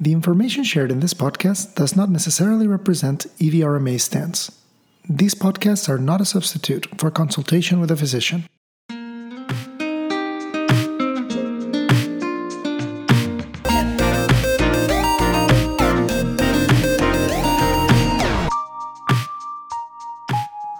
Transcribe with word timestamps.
The 0.00 0.12
information 0.12 0.62
shared 0.62 0.92
in 0.92 1.00
this 1.00 1.12
podcast 1.12 1.74
does 1.74 1.96
not 1.96 2.08
necessarily 2.08 2.68
represent 2.68 3.26
IVIRMA's 3.40 4.04
stance. 4.04 4.52
These 5.08 5.34
podcasts 5.34 5.88
are 5.88 5.98
not 5.98 6.20
a 6.20 6.24
substitute 6.24 6.86
for 7.00 7.10
consultation 7.10 7.80
with 7.80 7.90
a 7.90 7.96
physician. 7.96 8.46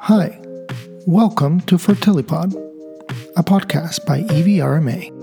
Hi, 0.02 0.40
welcome 1.08 1.60
to 1.62 1.76
Fertilipod, 1.76 2.54
a 3.36 3.42
podcast 3.42 4.06
by 4.06 4.22
IVIRMA. 4.22 5.17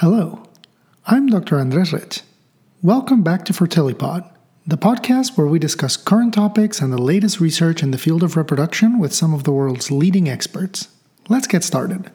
Hello, 0.00 0.44
I'm 1.06 1.26
Dr. 1.26 1.58
Andres 1.58 1.90
Reig. 1.90 2.22
Welcome 2.82 3.24
back 3.24 3.44
to 3.46 3.52
Fertilipod, 3.52 4.30
the 4.64 4.78
podcast 4.78 5.36
where 5.36 5.48
we 5.48 5.58
discuss 5.58 5.96
current 5.96 6.34
topics 6.34 6.80
and 6.80 6.92
the 6.92 7.02
latest 7.02 7.40
research 7.40 7.82
in 7.82 7.90
the 7.90 7.98
field 7.98 8.22
of 8.22 8.36
reproduction 8.36 9.00
with 9.00 9.12
some 9.12 9.34
of 9.34 9.42
the 9.42 9.50
world's 9.50 9.90
leading 9.90 10.28
experts. 10.28 10.86
Let's 11.28 11.48
get 11.48 11.64
started. 11.64 12.12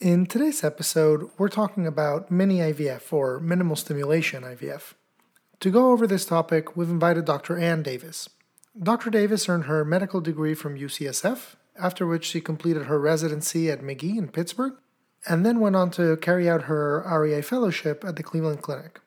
In 0.00 0.26
today's 0.26 0.64
episode, 0.64 1.30
we're 1.38 1.48
talking 1.48 1.86
about 1.86 2.32
mini 2.32 2.58
IVF 2.58 3.12
or 3.12 3.38
minimal 3.38 3.76
stimulation 3.76 4.42
IVF. 4.42 4.94
To 5.60 5.70
go 5.70 5.92
over 5.92 6.04
this 6.04 6.26
topic, 6.26 6.76
we've 6.76 6.90
invited 6.90 7.26
Dr. 7.26 7.56
Ann 7.56 7.84
Davis. 7.84 8.28
Dr. 8.76 9.08
Davis 9.08 9.48
earned 9.48 9.66
her 9.66 9.84
medical 9.84 10.20
degree 10.20 10.54
from 10.54 10.76
UCSF, 10.76 11.54
after 11.80 12.04
which 12.04 12.24
she 12.24 12.40
completed 12.40 12.86
her 12.86 12.98
residency 12.98 13.70
at 13.70 13.84
Magee 13.84 14.18
in 14.18 14.30
Pittsburgh 14.30 14.74
and 15.26 15.44
then 15.44 15.60
went 15.60 15.76
on 15.76 15.90
to 15.92 16.16
carry 16.16 16.48
out 16.48 16.62
her 16.62 17.04
REI 17.06 17.42
fellowship 17.42 18.04
at 18.04 18.16
the 18.16 18.22
Cleveland 18.22 18.62
Clinic. 18.62 19.00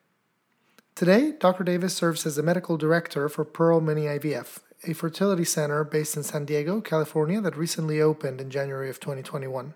Today, 0.96 1.34
Dr. 1.40 1.64
Davis 1.64 1.96
serves 1.96 2.26
as 2.26 2.38
the 2.38 2.44
medical 2.44 2.76
director 2.76 3.30
for 3.30 3.46
Pearl 3.46 3.82
Mini 3.82 4.06
IVF, 4.06 4.60
a 4.84 4.94
fertility 4.94 5.44
center 5.44 5.84
based 5.84 6.18
in 6.18 6.23
San 6.23 6.45
Diego, 6.45 6.82
California, 6.82 7.40
that 7.42 7.56
recently 7.56 8.02
opened 8.02 8.42
in 8.42 8.50
January 8.50 8.90
of 8.90 9.00
2021. 9.00 9.76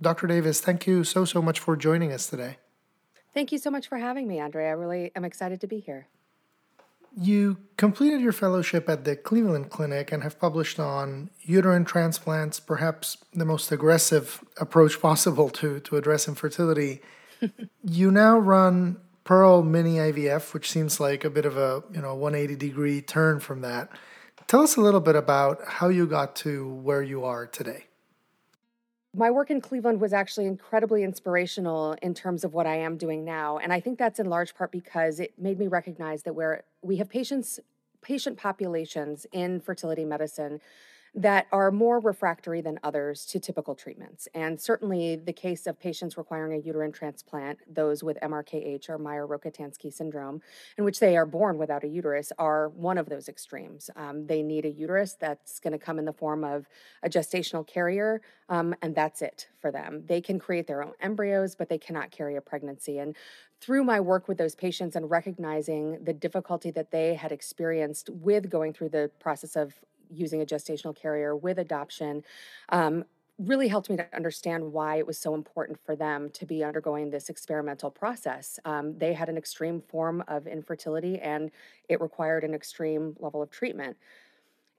Dr. 0.00 0.26
Davis, 0.26 0.60
thank 0.60 0.86
you 0.86 1.02
so, 1.02 1.24
so 1.24 1.42
much 1.42 1.58
for 1.58 1.76
joining 1.76 2.12
us 2.12 2.28
today. 2.28 2.58
Thank 3.34 3.52
you 3.52 3.58
so 3.58 3.70
much 3.70 3.88
for 3.88 3.98
having 3.98 4.26
me, 4.26 4.40
Andre. 4.40 4.66
I 4.66 4.70
really 4.70 5.12
am 5.14 5.24
excited 5.24 5.60
to 5.60 5.66
be 5.66 5.80
here. 5.80 6.06
You 7.16 7.58
completed 7.76 8.20
your 8.20 8.32
fellowship 8.32 8.88
at 8.88 9.04
the 9.04 9.16
Cleveland 9.16 9.70
Clinic 9.70 10.12
and 10.12 10.22
have 10.22 10.38
published 10.38 10.78
on 10.78 11.30
uterine 11.40 11.84
transplants, 11.84 12.60
perhaps 12.60 13.18
the 13.32 13.44
most 13.44 13.72
aggressive 13.72 14.44
approach 14.58 15.00
possible 15.00 15.48
to, 15.50 15.80
to 15.80 15.96
address 15.96 16.28
infertility. 16.28 17.02
you 17.84 18.10
now 18.10 18.38
run 18.38 19.00
Pearl 19.24 19.62
Mini 19.62 19.96
IVF, 19.96 20.54
which 20.54 20.70
seems 20.70 21.00
like 21.00 21.24
a 21.24 21.30
bit 21.30 21.44
of 21.44 21.56
a 21.56 21.82
you 21.92 22.00
know 22.00 22.14
180 22.14 22.56
degree 22.56 23.00
turn 23.00 23.40
from 23.40 23.60
that. 23.62 23.90
Tell 24.46 24.62
us 24.62 24.76
a 24.76 24.80
little 24.80 25.00
bit 25.00 25.16
about 25.16 25.60
how 25.66 25.88
you 25.88 26.06
got 26.06 26.34
to 26.36 26.68
where 26.68 27.02
you 27.02 27.24
are 27.24 27.46
today 27.46 27.86
my 29.14 29.30
work 29.30 29.50
in 29.50 29.60
Cleveland 29.60 30.00
was 30.00 30.12
actually 30.12 30.46
incredibly 30.46 31.02
inspirational 31.02 31.96
in 32.00 32.14
terms 32.14 32.44
of 32.44 32.54
what 32.54 32.66
I 32.66 32.76
am 32.76 32.96
doing 32.96 33.24
now. 33.24 33.58
And 33.58 33.72
I 33.72 33.80
think 33.80 33.98
that's 33.98 34.20
in 34.20 34.28
large 34.28 34.54
part 34.54 34.70
because 34.70 35.18
it 35.18 35.32
made 35.36 35.58
me 35.58 35.66
recognize 35.66 36.22
that 36.22 36.34
where 36.34 36.62
we 36.82 36.96
have 36.96 37.08
patients, 37.08 37.60
patient 38.02 38.38
populations 38.38 39.26
in 39.32 39.60
fertility 39.60 40.04
medicine 40.04 40.60
that 41.14 41.46
are 41.50 41.70
more 41.70 41.98
refractory 41.98 42.60
than 42.60 42.78
others 42.82 43.24
to 43.26 43.40
typical 43.40 43.74
treatments. 43.74 44.28
And 44.34 44.60
certainly 44.60 45.16
the 45.16 45.32
case 45.32 45.66
of 45.66 45.78
patients 45.78 46.16
requiring 46.16 46.54
a 46.54 46.62
uterine 46.62 46.92
transplant, 46.92 47.58
those 47.72 48.04
with 48.04 48.18
MRKH 48.20 48.88
or 48.88 48.98
Mayer 48.98 49.26
Rokitansky 49.26 49.92
syndrome, 49.92 50.40
in 50.78 50.84
which 50.84 51.00
they 51.00 51.16
are 51.16 51.26
born 51.26 51.58
without 51.58 51.84
a 51.84 51.88
uterus, 51.88 52.32
are 52.38 52.68
one 52.70 52.98
of 52.98 53.08
those 53.08 53.28
extremes. 53.28 53.90
Um, 53.96 54.26
they 54.26 54.42
need 54.42 54.64
a 54.64 54.70
uterus 54.70 55.16
that's 55.18 55.58
going 55.58 55.72
to 55.72 55.78
come 55.78 55.98
in 55.98 56.04
the 56.04 56.12
form 56.12 56.44
of 56.44 56.68
a 57.02 57.08
gestational 57.08 57.66
carrier, 57.66 58.20
um, 58.48 58.74
and 58.82 58.94
that's 58.94 59.22
it 59.22 59.48
for 59.60 59.72
them. 59.72 60.04
They 60.06 60.20
can 60.20 60.38
create 60.38 60.66
their 60.66 60.82
own 60.82 60.92
embryos, 61.00 61.56
but 61.56 61.68
they 61.68 61.78
cannot 61.78 62.10
carry 62.10 62.36
a 62.36 62.40
pregnancy. 62.40 62.98
And 62.98 63.16
through 63.60 63.84
my 63.84 64.00
work 64.00 64.26
with 64.26 64.38
those 64.38 64.54
patients 64.54 64.96
and 64.96 65.10
recognizing 65.10 66.02
the 66.02 66.12
difficulty 66.12 66.70
that 66.70 66.90
they 66.90 67.14
had 67.14 67.30
experienced 67.30 68.08
with 68.10 68.48
going 68.48 68.72
through 68.72 68.88
the 68.88 69.10
process 69.20 69.54
of 69.56 69.74
using 70.12 70.42
a 70.42 70.46
gestational 70.46 70.94
carrier 70.94 71.36
with 71.36 71.58
adoption 71.58 72.22
um, 72.70 73.04
really 73.38 73.68
helped 73.68 73.88
me 73.88 73.96
to 73.96 74.06
understand 74.14 74.72
why 74.72 74.96
it 74.96 75.06
was 75.06 75.18
so 75.18 75.34
important 75.34 75.78
for 75.84 75.96
them 75.96 76.28
to 76.30 76.44
be 76.44 76.62
undergoing 76.62 77.10
this 77.10 77.30
experimental 77.30 77.90
process. 77.90 78.58
Um, 78.64 78.98
they 78.98 79.14
had 79.14 79.28
an 79.28 79.38
extreme 79.38 79.80
form 79.80 80.22
of 80.28 80.46
infertility 80.46 81.18
and 81.18 81.50
it 81.88 82.00
required 82.00 82.44
an 82.44 82.52
extreme 82.52 83.16
level 83.18 83.40
of 83.40 83.50
treatment. 83.50 83.96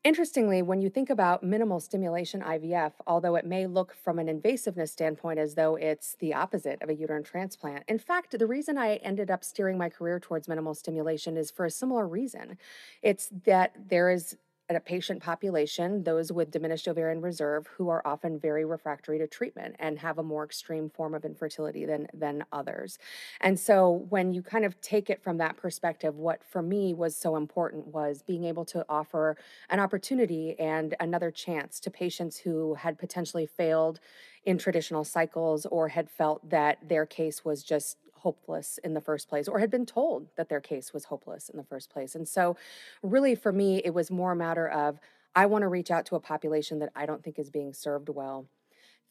Interestingly, 0.03 0.63
when 0.63 0.81
you 0.81 0.89
think 0.89 1.11
about 1.11 1.43
minimal 1.43 1.79
stimulation 1.79 2.41
IVF, 2.41 2.93
although 3.05 3.35
it 3.35 3.45
may 3.45 3.67
look 3.67 3.93
from 3.93 4.17
an 4.17 4.27
invasiveness 4.27 4.89
standpoint 4.89 5.37
as 5.37 5.53
though 5.53 5.75
it's 5.75 6.15
the 6.15 6.33
opposite 6.33 6.81
of 6.81 6.89
a 6.89 6.95
uterine 6.95 7.23
transplant, 7.23 7.83
in 7.87 7.99
fact, 7.99 8.37
the 8.37 8.47
reason 8.47 8.79
I 8.79 8.95
ended 8.97 9.29
up 9.29 9.43
steering 9.43 9.77
my 9.77 9.89
career 9.89 10.19
towards 10.19 10.47
minimal 10.47 10.73
stimulation 10.73 11.37
is 11.37 11.51
for 11.51 11.65
a 11.65 11.69
similar 11.69 12.07
reason. 12.07 12.57
It's 13.03 13.29
that 13.45 13.75
there 13.89 14.09
is 14.09 14.37
a 14.75 14.79
patient 14.79 15.21
population, 15.21 16.03
those 16.03 16.31
with 16.31 16.51
diminished 16.51 16.87
ovarian 16.87 17.21
reserve, 17.21 17.67
who 17.67 17.89
are 17.89 18.01
often 18.05 18.39
very 18.39 18.65
refractory 18.65 19.17
to 19.17 19.27
treatment 19.27 19.75
and 19.79 19.99
have 19.99 20.17
a 20.17 20.23
more 20.23 20.43
extreme 20.43 20.89
form 20.89 21.13
of 21.13 21.25
infertility 21.25 21.85
than 21.85 22.07
than 22.13 22.45
others. 22.51 22.97
And 23.39 23.59
so 23.59 24.05
when 24.09 24.33
you 24.33 24.41
kind 24.41 24.65
of 24.65 24.79
take 24.81 25.09
it 25.09 25.21
from 25.21 25.37
that 25.37 25.57
perspective, 25.57 26.15
what 26.15 26.43
for 26.43 26.61
me 26.61 26.93
was 26.93 27.15
so 27.15 27.35
important 27.35 27.87
was 27.87 28.21
being 28.21 28.45
able 28.45 28.65
to 28.65 28.85
offer 28.89 29.37
an 29.69 29.79
opportunity 29.79 30.55
and 30.59 30.95
another 30.99 31.31
chance 31.31 31.79
to 31.81 31.91
patients 31.91 32.37
who 32.37 32.75
had 32.75 32.97
potentially 32.97 33.45
failed 33.45 33.99
in 34.45 34.57
traditional 34.57 35.03
cycles 35.03 35.65
or 35.67 35.89
had 35.89 36.09
felt 36.09 36.49
that 36.49 36.77
their 36.87 37.05
case 37.05 37.45
was 37.45 37.63
just 37.63 37.97
hopeless 38.21 38.77
in 38.83 38.93
the 38.93 39.01
first 39.01 39.29
place 39.29 39.47
or 39.47 39.59
had 39.59 39.69
been 39.71 39.85
told 39.85 40.27
that 40.37 40.49
their 40.49 40.61
case 40.61 40.93
was 40.93 41.05
hopeless 41.05 41.49
in 41.49 41.57
the 41.57 41.63
first 41.63 41.89
place. 41.89 42.15
And 42.15 42.27
so, 42.27 42.55
really, 43.03 43.35
for 43.35 43.51
me, 43.51 43.81
it 43.83 43.93
was 43.93 44.11
more 44.11 44.33
a 44.33 44.35
matter 44.35 44.67
of 44.67 44.99
I 45.35 45.45
want 45.45 45.63
to 45.63 45.67
reach 45.67 45.91
out 45.91 46.05
to 46.07 46.15
a 46.15 46.19
population 46.19 46.79
that 46.79 46.91
I 46.95 47.05
don't 47.05 47.23
think 47.23 47.39
is 47.39 47.49
being 47.49 47.73
served 47.73 48.09
well. 48.09 48.47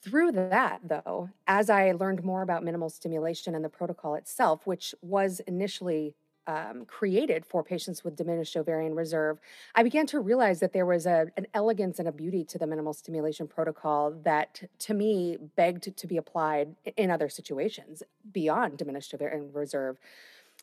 Through 0.02 0.32
that, 0.32 0.80
though, 0.82 1.30
as 1.46 1.68
I 1.70 1.92
learned 1.92 2.24
more 2.24 2.42
about 2.42 2.64
minimal 2.64 2.88
stimulation 2.90 3.54
and 3.54 3.64
the 3.64 3.68
protocol 3.68 4.14
itself, 4.14 4.66
which 4.66 4.94
was 5.02 5.40
initially 5.40 6.14
um, 6.46 6.84
created 6.86 7.44
for 7.44 7.62
patients 7.62 8.02
with 8.02 8.16
diminished 8.16 8.56
ovarian 8.56 8.94
reserve, 8.94 9.38
I 9.74 9.82
began 9.82 10.06
to 10.06 10.20
realize 10.20 10.60
that 10.60 10.72
there 10.72 10.86
was 10.86 11.06
a, 11.06 11.26
an 11.36 11.46
elegance 11.54 11.98
and 11.98 12.08
a 12.08 12.12
beauty 12.12 12.44
to 12.44 12.58
the 12.58 12.66
minimal 12.66 12.92
stimulation 12.92 13.46
protocol 13.46 14.12
that, 14.24 14.62
to 14.80 14.94
me, 14.94 15.36
begged 15.56 15.96
to 15.96 16.06
be 16.06 16.16
applied 16.16 16.74
in 16.96 17.10
other 17.10 17.28
situations 17.28 18.02
beyond 18.32 18.78
diminished 18.78 19.14
ovarian 19.14 19.52
reserve. 19.52 19.98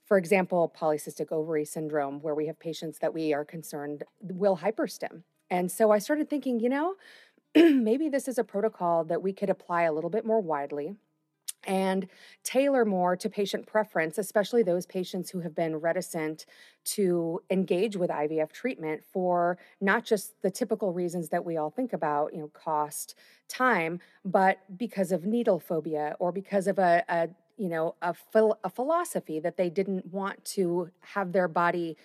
For 0.06 0.18
example, 0.18 0.74
polycystic 0.80 1.32
ovary 1.32 1.66
syndrome, 1.66 2.22
where 2.22 2.36
we 2.36 2.48
have 2.48 2.60
patients 2.60 3.00
that 3.00 3.14
we 3.14 3.34
are 3.34 3.46
concerned 3.46 4.04
will 4.22 4.58
hyperstim. 4.58 5.24
And 5.50 5.72
so 5.72 5.92
I 5.92 6.00
started 6.00 6.30
thinking, 6.30 6.60
you 6.60 6.70
know, 6.70 6.96
maybe 7.56 8.10
this 8.10 8.28
is 8.28 8.38
a 8.38 8.44
protocol 8.44 9.04
that 9.06 9.22
we 9.22 9.34
could 9.34 9.50
apply 9.50 9.84
a 9.84 9.94
little 9.94 10.10
bit 10.10 10.26
more 10.26 10.42
widely 10.42 10.96
and 11.68 12.08
tailor 12.44 12.86
more 12.86 13.16
to 13.18 13.30
patient 13.30 13.68
preference, 13.68 14.18
especially 14.18 14.64
those 14.64 14.86
patients 14.86 15.30
who 15.30 15.42
have 15.42 15.54
been 15.54 15.76
reticent 15.76 16.46
to 16.86 17.42
engage 17.50 17.98
with 17.98 18.10
IVF 18.10 18.52
treatment 18.52 19.04
for 19.12 19.58
not 19.82 20.06
just 20.06 20.42
the 20.42 20.50
typical 20.50 20.94
reasons 20.94 21.30
that 21.30 21.46
we 21.46 21.58
all 21.58 21.70
think 21.70 21.94
about, 21.94 22.34
you 22.34 22.40
know, 22.40 22.48
cost, 22.48 23.16
time, 23.50 24.00
but 24.24 24.60
because 24.78 25.12
of 25.12 25.26
needle 25.26 25.60
phobia 25.60 26.16
or 26.20 26.32
because 26.32 26.68
of 26.68 26.80
a, 26.80 27.04
a 27.10 27.30
you 27.58 27.70
know, 27.70 27.96
a, 28.02 28.14
phil- 28.14 28.58
a 28.64 28.70
philosophy 28.70 29.40
that 29.40 29.58
they 29.58 29.70
didn't 29.70 30.06
want 30.14 30.44
to 30.46 30.90
have 31.02 31.32
their 31.32 31.48
body 31.48 31.98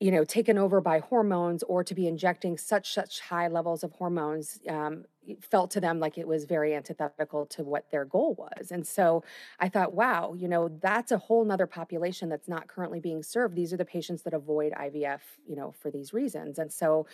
you 0.00 0.10
know 0.10 0.24
taken 0.24 0.58
over 0.58 0.80
by 0.80 0.98
hormones 0.98 1.62
or 1.64 1.84
to 1.84 1.94
be 1.94 2.08
injecting 2.08 2.56
such 2.56 2.94
such 2.94 3.20
high 3.20 3.48
levels 3.48 3.84
of 3.84 3.92
hormones 3.92 4.58
um, 4.68 5.04
felt 5.40 5.70
to 5.72 5.80
them 5.80 6.00
like 6.00 6.18
it 6.18 6.26
was 6.26 6.44
very 6.44 6.74
antithetical 6.74 7.46
to 7.46 7.62
what 7.62 7.90
their 7.90 8.04
goal 8.04 8.34
was. 8.34 8.70
And 8.70 8.86
so 8.86 9.22
I 9.58 9.68
thought, 9.68 9.94
wow, 9.94 10.34
you 10.36 10.48
know, 10.48 10.68
that's 10.80 11.12
a 11.12 11.18
whole 11.18 11.44
nother 11.44 11.66
population 11.66 12.28
that's 12.28 12.48
not 12.48 12.68
currently 12.68 13.00
being 13.00 13.22
served. 13.22 13.54
These 13.54 13.72
are 13.72 13.76
the 13.76 13.84
patients 13.84 14.22
that 14.22 14.34
avoid 14.34 14.72
IVF, 14.72 15.20
you 15.46 15.56
know, 15.56 15.72
for 15.72 15.90
these 15.90 16.12
reasons. 16.12 16.58
And 16.58 16.72
so 16.72 17.06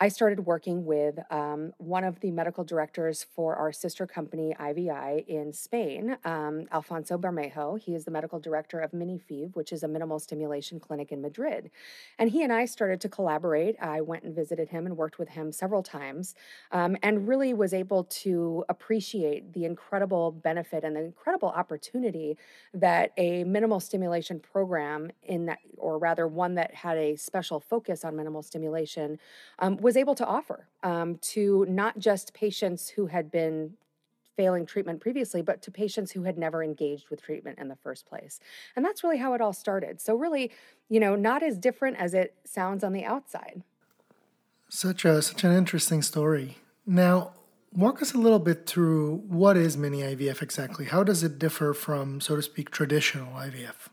I 0.00 0.06
started 0.06 0.46
working 0.46 0.84
with 0.84 1.18
um, 1.28 1.72
one 1.78 2.04
of 2.04 2.20
the 2.20 2.30
medical 2.30 2.62
directors 2.62 3.26
for 3.34 3.56
our 3.56 3.72
sister 3.72 4.06
company, 4.06 4.54
IVI, 4.60 5.24
in 5.26 5.52
Spain, 5.52 6.16
um, 6.24 6.66
Alfonso 6.70 7.18
Bermejo. 7.18 7.80
He 7.80 7.96
is 7.96 8.04
the 8.04 8.12
medical 8.12 8.38
director 8.38 8.78
of 8.78 8.92
MiniFIV, 8.92 9.56
which 9.56 9.72
is 9.72 9.82
a 9.82 9.88
minimal 9.88 10.20
stimulation 10.20 10.78
clinic 10.78 11.10
in 11.10 11.20
Madrid. 11.20 11.72
And 12.16 12.30
he 12.30 12.44
and 12.44 12.52
I 12.52 12.66
started 12.66 13.00
to 13.00 13.08
collaborate. 13.08 13.74
I 13.82 14.00
went 14.00 14.22
and 14.22 14.36
visited 14.36 14.68
him 14.68 14.86
and 14.86 14.96
worked 14.96 15.18
with 15.18 15.30
him 15.30 15.50
several 15.50 15.82
times 15.82 16.36
um, 16.70 16.96
and 17.02 17.26
really 17.26 17.52
was 17.52 17.74
able 17.74 18.04
to 18.04 18.64
appreciate 18.68 19.52
the 19.52 19.64
incredible 19.64 20.30
benefit 20.30 20.84
and 20.84 20.94
the 20.94 21.00
incredible 21.00 21.48
opportunity 21.48 22.38
that 22.72 23.10
a 23.16 23.42
minimal 23.42 23.80
stimulation 23.80 24.38
program 24.38 25.10
in 25.24 25.46
that, 25.46 25.58
or 25.76 25.98
rather 25.98 26.28
one 26.28 26.54
that 26.54 26.72
had 26.72 26.96
a 26.96 27.16
special 27.16 27.58
focus 27.58 28.04
on 28.04 28.14
minimal 28.14 28.42
stimulation, 28.42 29.18
um, 29.58 29.76
was 29.88 29.96
able 29.96 30.14
to 30.14 30.26
offer 30.26 30.68
um, 30.82 31.16
to 31.16 31.64
not 31.66 31.98
just 31.98 32.34
patients 32.34 32.90
who 32.90 33.06
had 33.06 33.30
been 33.30 33.72
failing 34.36 34.66
treatment 34.66 35.00
previously, 35.00 35.40
but 35.40 35.62
to 35.62 35.70
patients 35.70 36.12
who 36.12 36.24
had 36.24 36.36
never 36.36 36.62
engaged 36.62 37.08
with 37.08 37.22
treatment 37.22 37.58
in 37.58 37.68
the 37.68 37.76
first 37.76 38.04
place. 38.04 38.38
And 38.76 38.84
that's 38.84 39.02
really 39.02 39.16
how 39.16 39.32
it 39.32 39.40
all 39.40 39.54
started. 39.54 39.98
So, 39.98 40.14
really, 40.14 40.50
you 40.90 41.00
know, 41.00 41.16
not 41.16 41.42
as 41.42 41.56
different 41.56 41.96
as 41.96 42.12
it 42.12 42.34
sounds 42.44 42.84
on 42.84 42.92
the 42.92 43.02
outside. 43.02 43.62
Such 44.68 45.06
a 45.06 45.22
such 45.22 45.42
an 45.42 45.52
interesting 45.52 46.02
story. 46.02 46.58
Now, 46.84 47.32
walk 47.72 48.02
us 48.02 48.12
a 48.12 48.18
little 48.18 48.38
bit 48.50 48.66
through 48.66 49.22
what 49.26 49.56
is 49.56 49.78
mini 49.78 50.02
IVF 50.02 50.42
exactly. 50.42 50.84
How 50.84 51.02
does 51.02 51.22
it 51.22 51.38
differ 51.38 51.72
from, 51.72 52.20
so 52.20 52.36
to 52.36 52.42
speak, 52.42 52.70
traditional 52.70 53.32
IVF? 53.32 53.88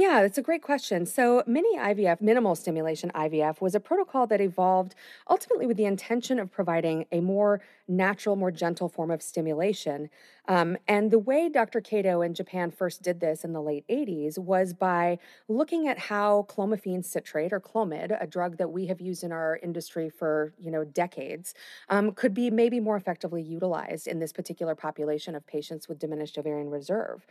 Yeah, 0.00 0.22
that's 0.22 0.38
a 0.38 0.42
great 0.42 0.62
question. 0.62 1.04
So, 1.04 1.42
mini 1.46 1.76
IVF, 1.76 2.22
minimal 2.22 2.54
stimulation 2.54 3.10
IVF, 3.14 3.60
was 3.60 3.74
a 3.74 3.80
protocol 3.80 4.26
that 4.28 4.40
evolved 4.40 4.94
ultimately 5.28 5.66
with 5.66 5.76
the 5.76 5.84
intention 5.84 6.38
of 6.38 6.50
providing 6.50 7.04
a 7.12 7.20
more 7.20 7.60
natural, 7.86 8.34
more 8.34 8.50
gentle 8.50 8.88
form 8.88 9.10
of 9.10 9.20
stimulation. 9.20 10.08
Um, 10.50 10.76
and 10.88 11.12
the 11.12 11.18
way 11.20 11.48
Dr. 11.48 11.80
Kato 11.80 12.22
in 12.22 12.34
Japan 12.34 12.72
first 12.72 13.02
did 13.02 13.20
this 13.20 13.44
in 13.44 13.52
the 13.52 13.62
late 13.62 13.84
80s 13.88 14.36
was 14.36 14.74
by 14.74 15.20
looking 15.46 15.86
at 15.86 15.96
how 15.96 16.44
clomiphene 16.48 17.04
citrate, 17.04 17.52
or 17.52 17.60
Clomid, 17.60 18.20
a 18.20 18.26
drug 18.26 18.56
that 18.56 18.72
we 18.72 18.86
have 18.86 19.00
used 19.00 19.22
in 19.22 19.30
our 19.30 19.60
industry 19.62 20.10
for 20.10 20.52
you 20.58 20.72
know 20.72 20.82
decades, 20.82 21.54
um, 21.88 22.10
could 22.10 22.34
be 22.34 22.50
maybe 22.50 22.80
more 22.80 22.96
effectively 22.96 23.40
utilized 23.40 24.08
in 24.08 24.18
this 24.18 24.32
particular 24.32 24.74
population 24.74 25.36
of 25.36 25.46
patients 25.46 25.88
with 25.88 26.00
diminished 26.00 26.36
ovarian 26.36 26.68
reserve. 26.68 27.24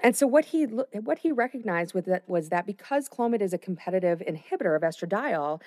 And 0.00 0.16
so 0.16 0.26
what 0.26 0.46
he 0.46 0.64
what 0.64 1.18
he 1.18 1.30
recognized 1.30 1.94
with 1.94 2.06
that 2.06 2.28
was 2.28 2.48
that 2.48 2.66
because 2.66 3.08
Clomid 3.08 3.40
is 3.40 3.52
a 3.52 3.58
competitive 3.58 4.18
inhibitor 4.18 4.74
of 4.74 4.82
estradiol, 4.82 5.62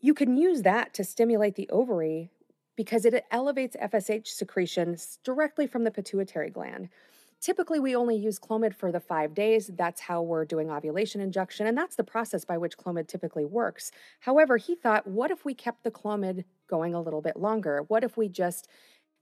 you 0.00 0.14
can 0.14 0.36
use 0.36 0.62
that 0.62 0.94
to 0.94 1.04
stimulate 1.04 1.54
the 1.54 1.68
ovary 1.70 2.32
because 2.80 3.04
it 3.04 3.26
elevates 3.30 3.76
FSH 3.76 4.28
secretion 4.28 4.96
directly 5.22 5.66
from 5.66 5.84
the 5.84 5.90
pituitary 5.90 6.48
gland. 6.48 6.88
Typically, 7.38 7.78
we 7.78 7.94
only 7.94 8.16
use 8.16 8.38
Clomid 8.38 8.74
for 8.74 8.90
the 8.90 8.98
five 8.98 9.34
days. 9.34 9.70
That's 9.74 10.00
how 10.00 10.22
we're 10.22 10.46
doing 10.46 10.70
ovulation 10.70 11.20
induction, 11.20 11.66
and 11.66 11.76
that's 11.76 11.96
the 11.96 12.04
process 12.04 12.42
by 12.42 12.56
which 12.56 12.78
Clomid 12.78 13.06
typically 13.06 13.44
works. 13.44 13.92
However, 14.20 14.56
he 14.56 14.74
thought, 14.74 15.06
what 15.06 15.30
if 15.30 15.44
we 15.44 15.52
kept 15.52 15.84
the 15.84 15.90
Clomid 15.90 16.44
going 16.68 16.94
a 16.94 17.02
little 17.02 17.20
bit 17.20 17.36
longer? 17.36 17.84
What 17.88 18.02
if 18.02 18.16
we 18.16 18.30
just 18.30 18.66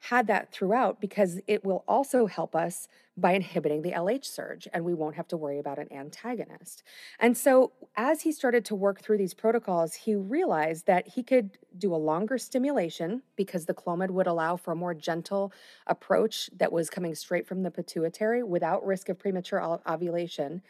had 0.00 0.26
that 0.28 0.52
throughout 0.52 1.00
because 1.00 1.40
it 1.46 1.64
will 1.64 1.84
also 1.88 2.26
help 2.26 2.54
us 2.54 2.88
by 3.16 3.32
inhibiting 3.32 3.82
the 3.82 3.90
LH 3.90 4.24
surge 4.24 4.68
and 4.72 4.84
we 4.84 4.94
won't 4.94 5.16
have 5.16 5.26
to 5.26 5.36
worry 5.36 5.58
about 5.58 5.78
an 5.78 5.92
antagonist. 5.92 6.84
And 7.18 7.36
so, 7.36 7.72
as 7.96 8.22
he 8.22 8.30
started 8.30 8.64
to 8.66 8.76
work 8.76 9.00
through 9.02 9.18
these 9.18 9.34
protocols, 9.34 9.94
he 9.94 10.14
realized 10.14 10.86
that 10.86 11.08
he 11.08 11.24
could 11.24 11.58
do 11.76 11.92
a 11.92 11.96
longer 11.96 12.38
stimulation 12.38 13.22
because 13.34 13.66
the 13.66 13.74
Clomid 13.74 14.10
would 14.10 14.28
allow 14.28 14.56
for 14.56 14.70
a 14.72 14.76
more 14.76 14.94
gentle 14.94 15.52
approach 15.86 16.48
that 16.56 16.70
was 16.70 16.88
coming 16.88 17.14
straight 17.16 17.46
from 17.46 17.64
the 17.64 17.70
pituitary 17.70 18.44
without 18.44 18.86
risk 18.86 19.08
of 19.08 19.18
premature 19.18 19.80
ovulation. 19.86 20.62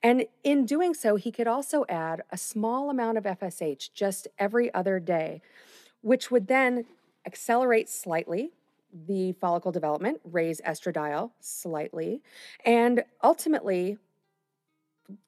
And 0.00 0.26
in 0.44 0.64
doing 0.64 0.94
so, 0.94 1.16
he 1.16 1.32
could 1.32 1.48
also 1.48 1.84
add 1.88 2.22
a 2.30 2.38
small 2.38 2.88
amount 2.88 3.18
of 3.18 3.24
FSH 3.24 3.92
just 3.92 4.28
every 4.38 4.72
other 4.72 5.00
day, 5.00 5.42
which 6.02 6.30
would 6.30 6.46
then 6.46 6.84
accelerate 7.26 7.88
slightly 7.88 8.52
the 9.06 9.32
follicle 9.32 9.72
development, 9.72 10.20
raise 10.24 10.60
estradiol 10.62 11.30
slightly, 11.40 12.22
and 12.64 13.04
ultimately 13.22 13.98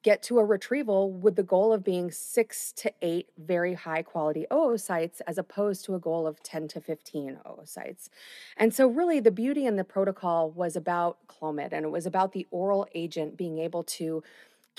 get 0.03 0.21
to 0.23 0.39
a 0.39 0.45
retrieval 0.45 1.11
with 1.11 1.35
the 1.35 1.43
goal 1.43 1.71
of 1.71 1.83
being 1.83 2.11
six 2.11 2.71
to 2.73 2.91
eight 3.01 3.29
very 3.37 3.73
high 3.73 4.01
quality 4.01 4.45
oocytes 4.51 5.21
as 5.27 5.37
opposed 5.37 5.85
to 5.85 5.95
a 5.95 5.99
goal 5.99 6.27
of 6.27 6.41
10 6.43 6.67
to 6.67 6.81
15 6.81 7.39
oocytes. 7.45 8.09
And 8.57 8.73
so, 8.73 8.87
really, 8.87 9.19
the 9.19 9.31
beauty 9.31 9.65
in 9.65 9.77
the 9.77 9.83
protocol 9.83 10.51
was 10.51 10.75
about 10.75 11.17
Clomid 11.27 11.71
and 11.71 11.85
it 11.85 11.91
was 11.91 12.05
about 12.05 12.33
the 12.33 12.47
oral 12.51 12.87
agent 12.93 13.37
being 13.37 13.59
able 13.59 13.83
to 13.83 14.23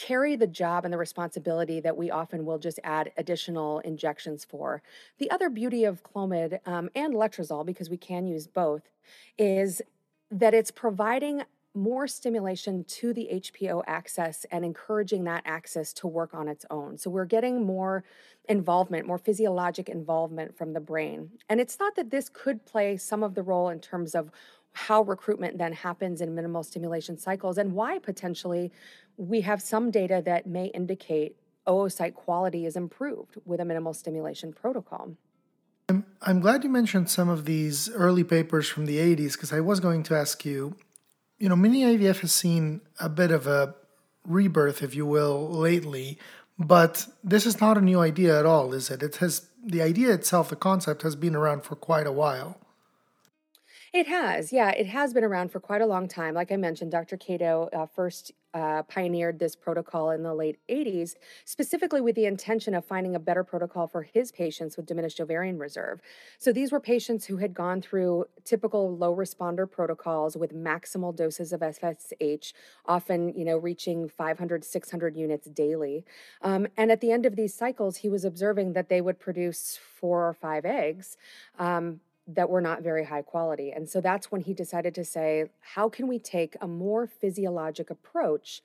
carry 0.00 0.34
the 0.34 0.46
job 0.46 0.84
and 0.84 0.92
the 0.92 0.98
responsibility 0.98 1.78
that 1.78 1.96
we 1.96 2.10
often 2.10 2.46
will 2.46 2.58
just 2.58 2.80
add 2.84 3.12
additional 3.18 3.80
injections 3.80 4.46
for. 4.46 4.82
The 5.18 5.30
other 5.30 5.50
beauty 5.50 5.84
of 5.84 6.02
Clomid 6.02 6.58
um, 6.66 6.88
and 6.94 7.12
letrozole, 7.12 7.66
because 7.66 7.90
we 7.90 7.98
can 7.98 8.26
use 8.26 8.46
both, 8.46 8.88
is 9.36 9.82
that 10.30 10.54
it's 10.54 10.70
providing 10.70 11.42
more 11.74 12.08
stimulation 12.08 12.82
to 12.84 13.12
the 13.12 13.28
HPO 13.32 13.82
axis 13.86 14.46
and 14.50 14.64
encouraging 14.64 15.24
that 15.24 15.42
axis 15.44 15.92
to 15.92 16.06
work 16.06 16.34
on 16.34 16.48
its 16.48 16.64
own. 16.70 16.96
So 16.96 17.10
we're 17.10 17.26
getting 17.26 17.64
more 17.64 18.02
involvement, 18.48 19.06
more 19.06 19.18
physiologic 19.18 19.88
involvement 19.88 20.56
from 20.56 20.72
the 20.72 20.80
brain. 20.80 21.30
And 21.48 21.60
it's 21.60 21.76
thought 21.76 21.94
that 21.96 22.10
this 22.10 22.28
could 22.28 22.64
play 22.64 22.96
some 22.96 23.22
of 23.22 23.34
the 23.34 23.42
role 23.42 23.68
in 23.68 23.80
terms 23.80 24.14
of 24.14 24.30
how 24.72 25.02
recruitment 25.02 25.58
then 25.58 25.72
happens 25.72 26.20
in 26.20 26.34
minimal 26.34 26.62
stimulation 26.62 27.18
cycles 27.18 27.58
and 27.58 27.72
why 27.72 27.98
potentially 27.98 28.72
we 29.20 29.42
have 29.42 29.60
some 29.60 29.90
data 29.90 30.22
that 30.24 30.46
may 30.46 30.66
indicate 30.66 31.36
oocyte 31.68 32.14
quality 32.14 32.64
is 32.64 32.74
improved 32.74 33.36
with 33.44 33.60
a 33.60 33.64
minimal 33.64 33.92
stimulation 33.92 34.50
protocol. 34.52 35.14
I'm, 35.90 36.06
I'm 36.22 36.40
glad 36.40 36.64
you 36.64 36.70
mentioned 36.70 37.10
some 37.10 37.28
of 37.28 37.44
these 37.44 37.90
early 37.90 38.24
papers 38.24 38.68
from 38.68 38.86
the 38.86 38.96
80s 38.96 39.32
because 39.32 39.52
I 39.52 39.60
was 39.60 39.78
going 39.78 40.02
to 40.04 40.16
ask 40.16 40.44
you, 40.44 40.74
you 41.38 41.48
know, 41.50 41.56
mini 41.56 41.82
IVF 41.82 42.20
has 42.20 42.32
seen 42.32 42.80
a 42.98 43.10
bit 43.10 43.30
of 43.30 43.46
a 43.46 43.74
rebirth, 44.26 44.82
if 44.82 44.94
you 44.94 45.04
will, 45.04 45.50
lately, 45.50 46.18
but 46.58 47.06
this 47.22 47.44
is 47.44 47.60
not 47.60 47.76
a 47.76 47.82
new 47.82 48.00
idea 48.00 48.38
at 48.38 48.46
all, 48.46 48.72
is 48.72 48.90
it? 48.90 49.02
It 49.02 49.16
has 49.16 49.48
the 49.62 49.82
idea 49.82 50.12
itself, 50.12 50.48
the 50.48 50.56
concept 50.56 51.02
has 51.02 51.14
been 51.14 51.36
around 51.36 51.64
for 51.64 51.76
quite 51.76 52.06
a 52.06 52.12
while. 52.12 52.58
It 53.92 54.06
has, 54.06 54.52
yeah, 54.52 54.70
it 54.70 54.86
has 54.86 55.12
been 55.12 55.24
around 55.24 55.50
for 55.50 55.58
quite 55.58 55.80
a 55.80 55.86
long 55.86 56.06
time. 56.06 56.32
Like 56.32 56.52
I 56.52 56.56
mentioned, 56.56 56.92
Dr. 56.92 57.16
Kato 57.16 57.68
uh, 57.72 57.86
first 57.86 58.30
uh, 58.54 58.84
pioneered 58.84 59.40
this 59.40 59.56
protocol 59.56 60.10
in 60.10 60.22
the 60.22 60.32
late 60.32 60.58
80s, 60.68 61.14
specifically 61.44 62.00
with 62.00 62.14
the 62.14 62.26
intention 62.26 62.72
of 62.74 62.84
finding 62.84 63.16
a 63.16 63.18
better 63.18 63.42
protocol 63.42 63.88
for 63.88 64.02
his 64.02 64.30
patients 64.30 64.76
with 64.76 64.86
diminished 64.86 65.20
ovarian 65.20 65.58
reserve. 65.58 66.00
So 66.38 66.52
these 66.52 66.70
were 66.70 66.78
patients 66.78 67.26
who 67.26 67.38
had 67.38 67.52
gone 67.52 67.82
through 67.82 68.26
typical 68.44 68.96
low 68.96 69.14
responder 69.14 69.68
protocols 69.68 70.36
with 70.36 70.54
maximal 70.54 71.14
doses 71.14 71.52
of 71.52 71.60
FSH, 71.60 72.52
often, 72.86 73.34
you 73.36 73.44
know, 73.44 73.56
reaching 73.56 74.08
500, 74.08 74.64
600 74.64 75.16
units 75.16 75.48
daily. 75.48 76.04
Um, 76.42 76.68
and 76.76 76.92
at 76.92 77.00
the 77.00 77.10
end 77.10 77.26
of 77.26 77.34
these 77.34 77.54
cycles, 77.54 77.96
he 77.98 78.08
was 78.08 78.24
observing 78.24 78.72
that 78.74 78.88
they 78.88 79.00
would 79.00 79.18
produce 79.18 79.76
four 79.76 80.28
or 80.28 80.32
five 80.32 80.64
eggs. 80.64 81.16
Um, 81.58 82.00
that 82.34 82.50
were 82.50 82.60
not 82.60 82.82
very 82.82 83.04
high 83.04 83.22
quality. 83.22 83.70
And 83.70 83.88
so 83.88 84.00
that's 84.00 84.30
when 84.30 84.40
he 84.42 84.54
decided 84.54 84.94
to 84.94 85.04
say, 85.04 85.46
how 85.60 85.88
can 85.88 86.06
we 86.06 86.18
take 86.18 86.56
a 86.60 86.68
more 86.68 87.06
physiologic 87.06 87.90
approach 87.90 88.62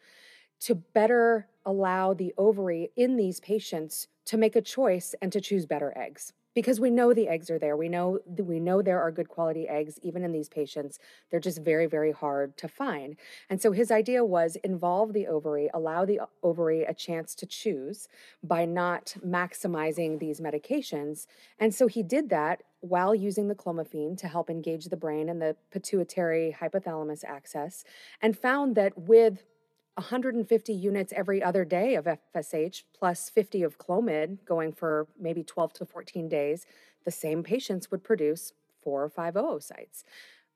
to 0.61 0.75
better 0.75 1.47
allow 1.65 2.13
the 2.13 2.33
ovary 2.37 2.91
in 2.95 3.17
these 3.17 3.39
patients 3.39 4.07
to 4.25 4.37
make 4.37 4.55
a 4.55 4.61
choice 4.61 5.15
and 5.21 5.31
to 5.31 5.41
choose 5.41 5.65
better 5.65 5.93
eggs? 5.95 6.33
because 6.55 6.79
we 6.79 6.89
know 6.89 7.13
the 7.13 7.27
eggs 7.27 7.51
are 7.51 7.59
there. 7.59 7.77
We 7.77 7.89
know 7.89 8.19
we 8.37 8.59
know 8.59 8.81
there 8.81 9.01
are 9.01 9.11
good 9.11 9.27
quality 9.27 9.67
eggs 9.67 9.99
even 10.01 10.23
in 10.23 10.31
these 10.31 10.49
patients. 10.49 10.97
They're 11.29 11.39
just 11.39 11.61
very 11.61 11.85
very 11.85 12.13
hard 12.13 12.57
to 12.57 12.67
find. 12.67 13.17
And 13.49 13.61
so 13.61 13.73
his 13.73 13.91
idea 13.91 14.25
was 14.25 14.55
involve 14.63 15.13
the 15.13 15.27
ovary, 15.27 15.69
allow 15.73 16.05
the 16.05 16.21
ovary 16.41 16.83
a 16.83 16.93
chance 16.93 17.35
to 17.35 17.45
choose 17.45 18.07
by 18.41 18.65
not 18.65 19.15
maximizing 19.23 20.19
these 20.19 20.39
medications. 20.39 21.27
And 21.59 21.75
so 21.75 21.87
he 21.87 22.01
did 22.01 22.29
that 22.29 22.63
while 22.85 23.15
using 23.15 23.47
the 23.47 23.55
clomiphene 23.55 24.17
to 24.17 24.27
help 24.27 24.49
engage 24.49 24.85
the 24.85 24.97
brain 24.97 25.29
and 25.29 25.41
the 25.41 25.55
pituitary 25.71 26.55
hypothalamus 26.59 27.23
axis 27.23 27.83
and 28.21 28.37
found 28.37 28.75
that 28.75 28.97
with 28.97 29.43
150 29.95 30.73
units 30.73 31.13
every 31.15 31.41
other 31.41 31.63
day 31.63 31.95
of 31.95 32.05
FSH 32.05 32.83
plus 32.97 33.29
50 33.29 33.63
of 33.63 33.77
Clomid 33.77 34.39
going 34.45 34.73
for 34.73 35.07
maybe 35.19 35.43
12 35.43 35.73
to 35.73 35.85
14 35.85 36.27
days, 36.27 36.65
the 37.05 37.11
same 37.11 37.43
patients 37.43 37.89
would 37.91 38.03
produce 38.03 38.51
four 38.83 39.03
or 39.03 39.09
five 39.09 39.35
oocytes. 39.35 40.03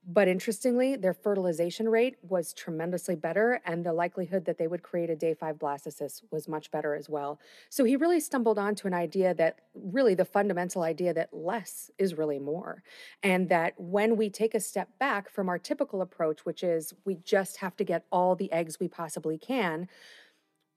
But 0.08 0.28
interestingly, 0.28 0.96
their 0.96 1.14
fertilization 1.14 1.90
rate 1.90 2.16
was 2.22 2.54
tremendously 2.54 3.16
better, 3.16 3.62
and 3.66 3.86
the 3.86 3.94
likelihood 3.94 4.46
that 4.46 4.58
they 4.58 4.68
would 4.68 4.82
create 4.82 5.10
a 5.10 5.16
day 5.16 5.34
five 5.34 5.58
blastocyst 5.58 6.24
was 6.32 6.48
much 6.48 6.72
better 6.72 6.96
as 6.96 7.10
well. 7.10 7.40
So 7.70 7.84
he 7.84 7.96
really 7.96 8.20
stumbled 8.20 8.58
onto 8.58 8.88
an 8.88 8.94
idea 8.94 9.34
that 9.36 9.60
really 9.76 10.16
the 10.16 10.26
fundamental 10.26 10.84
idea 10.84 11.14
that 11.14 11.34
less 11.34 11.92
is 11.98 12.18
really 12.18 12.40
more. 12.40 12.82
And 13.22 13.50
that 13.50 13.74
when 13.78 14.16
we 14.16 14.30
take 14.30 14.56
a 14.56 14.60
step 14.60 14.90
back 15.00 15.30
from 15.30 15.50
our 15.50 15.60
typical 15.60 16.02
approach, 16.02 16.46
which 16.46 16.64
is 16.64 16.94
we 17.06 17.16
just 17.16 17.58
have 17.58 17.76
to 17.76 17.84
get 17.84 18.06
all 18.12 18.36
the 18.36 18.52
eggs 18.52 18.80
we 18.80 18.88
possibly 18.88 19.38
can, 19.38 19.90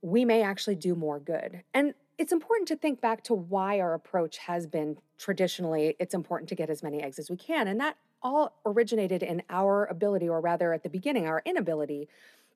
we 0.02 0.24
may 0.24 0.42
actually 0.42 0.74
do 0.74 0.94
more 0.96 1.20
good. 1.20 1.62
And 1.72 1.94
it's 2.18 2.32
important 2.32 2.68
to 2.68 2.76
think 2.76 3.00
back 3.00 3.22
to 3.24 3.34
why 3.34 3.80
our 3.80 3.94
approach 3.94 4.38
has 4.38 4.66
been 4.66 4.98
traditionally 5.16 5.94
it's 5.98 6.14
important 6.14 6.48
to 6.48 6.54
get 6.54 6.68
as 6.68 6.82
many 6.82 7.00
eggs 7.00 7.18
as 7.18 7.30
we 7.30 7.36
can. 7.36 7.68
And 7.68 7.80
that 7.80 7.96
all 8.22 8.54
originated 8.64 9.22
in 9.22 9.42
our 9.50 9.86
ability, 9.86 10.28
or 10.28 10.40
rather 10.40 10.72
at 10.72 10.82
the 10.82 10.88
beginning, 10.88 11.26
our 11.26 11.42
inability 11.44 12.08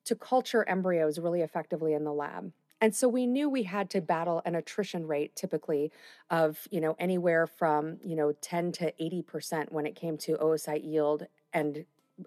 to 0.05 0.15
culture 0.15 0.67
embryos 0.67 1.19
really 1.19 1.41
effectively 1.41 1.93
in 1.93 2.03
the 2.03 2.13
lab. 2.13 2.51
And 2.79 2.95
so 2.95 3.07
we 3.07 3.25
knew 3.25 3.49
we 3.49 3.63
had 3.63 3.89
to 3.91 4.01
battle 4.01 4.41
an 4.45 4.55
attrition 4.55 5.07
rate 5.07 5.35
typically 5.35 5.91
of, 6.29 6.67
you 6.69 6.79
know, 6.79 6.95
anywhere 6.99 7.47
from, 7.47 7.97
you 8.03 8.15
know, 8.15 8.33
10 8.39 8.71
to 8.73 8.93
80% 9.01 9.71
when 9.71 9.85
it 9.85 9.95
came 9.95 10.17
to 10.19 10.37
oocyte 10.37 10.85
yield 10.85 11.27
and 11.53 11.85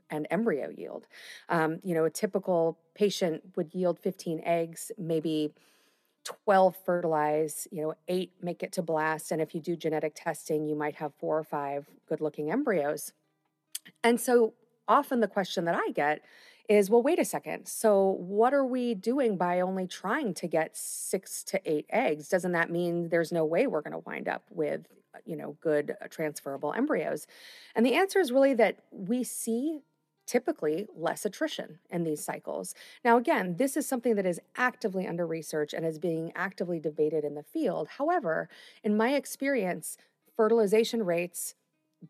and 0.09 0.27
embryo 0.31 0.71
yield. 0.71 1.07
Um, 1.49 1.81
you 1.83 1.95
know, 1.95 2.05
a 2.05 2.11
typical 2.11 2.79
patient 2.95 3.43
would 3.57 3.75
yield 3.75 3.99
15 3.99 4.41
eggs, 4.45 4.93
maybe 4.97 5.53
12 6.25 6.77
fertilize, 6.85 7.67
you 7.73 7.83
know, 7.83 7.95
eight 8.07 8.33
make 8.41 8.63
it 8.63 8.73
to 8.73 8.83
blast. 8.83 9.33
And 9.33 9.41
if 9.41 9.55
you 9.55 9.61
do 9.61 9.75
genetic 9.77 10.13
testing, 10.15 10.65
you 10.65 10.77
might 10.77 10.97
have 10.97 11.13
four 11.19 11.39
or 11.39 11.45
five 11.45 11.89
good 12.09 12.21
looking 12.21 12.53
embryos. 12.53 13.13
And 14.03 14.21
so 14.21 14.55
often 14.89 15.21
the 15.21 15.29
question 15.29 15.65
that 15.67 15.75
I 15.75 15.91
get 15.93 16.23
is 16.69 16.89
well, 16.89 17.03
wait 17.03 17.19
a 17.19 17.25
second. 17.25 17.67
So, 17.67 18.17
what 18.21 18.55
are 18.55 18.65
we 18.65 18.95
doing 18.95 19.37
by 19.37 19.61
only 19.61 19.89
trying 19.89 20.35
to 20.35 20.47
get 20.47 20.77
six 20.77 21.43
to 21.45 21.61
eight 21.65 21.87
eggs? 21.91 22.29
Doesn't 22.29 22.53
that 22.53 22.71
mean 22.71 23.09
there's 23.09 23.33
no 23.33 23.45
way 23.45 23.67
we're 23.67 23.81
going 23.81 23.93
to 23.93 23.99
wind 23.99 24.29
up 24.29 24.45
with, 24.51 24.87
uh, 25.13 25.19
you 25.25 25.37
know, 25.37 25.57
good 25.61 25.97
uh, 26.01 26.07
transferable 26.09 26.73
embryos? 26.73 27.27
And 27.75 27.85
the 27.85 27.95
answer 27.95 28.21
is 28.21 28.31
really 28.31 28.55
that 28.55 28.79
we 28.93 29.25
see 29.25 29.81
typically 30.29 30.87
less 30.95 31.25
attrition 31.25 31.81
in 31.91 32.05
these 32.05 32.25
cycles. 32.25 32.73
Now, 33.05 33.17
again, 33.17 33.57
this 33.57 33.77
is 33.77 33.85
something 33.85 34.15
that 34.15 34.25
is 34.25 34.41
actively 34.55 35.09
under 35.09 35.27
research 35.27 35.75
and 35.75 35.85
is 35.85 35.99
being 35.99 36.31
actively 36.37 36.79
debated 36.79 37.25
in 37.25 37.35
the 37.35 37.43
field. 37.43 37.89
However, 37.99 38.49
in 38.85 38.97
my 38.97 39.15
experience, 39.15 39.99
fertilization 40.37 41.05
rates 41.05 41.57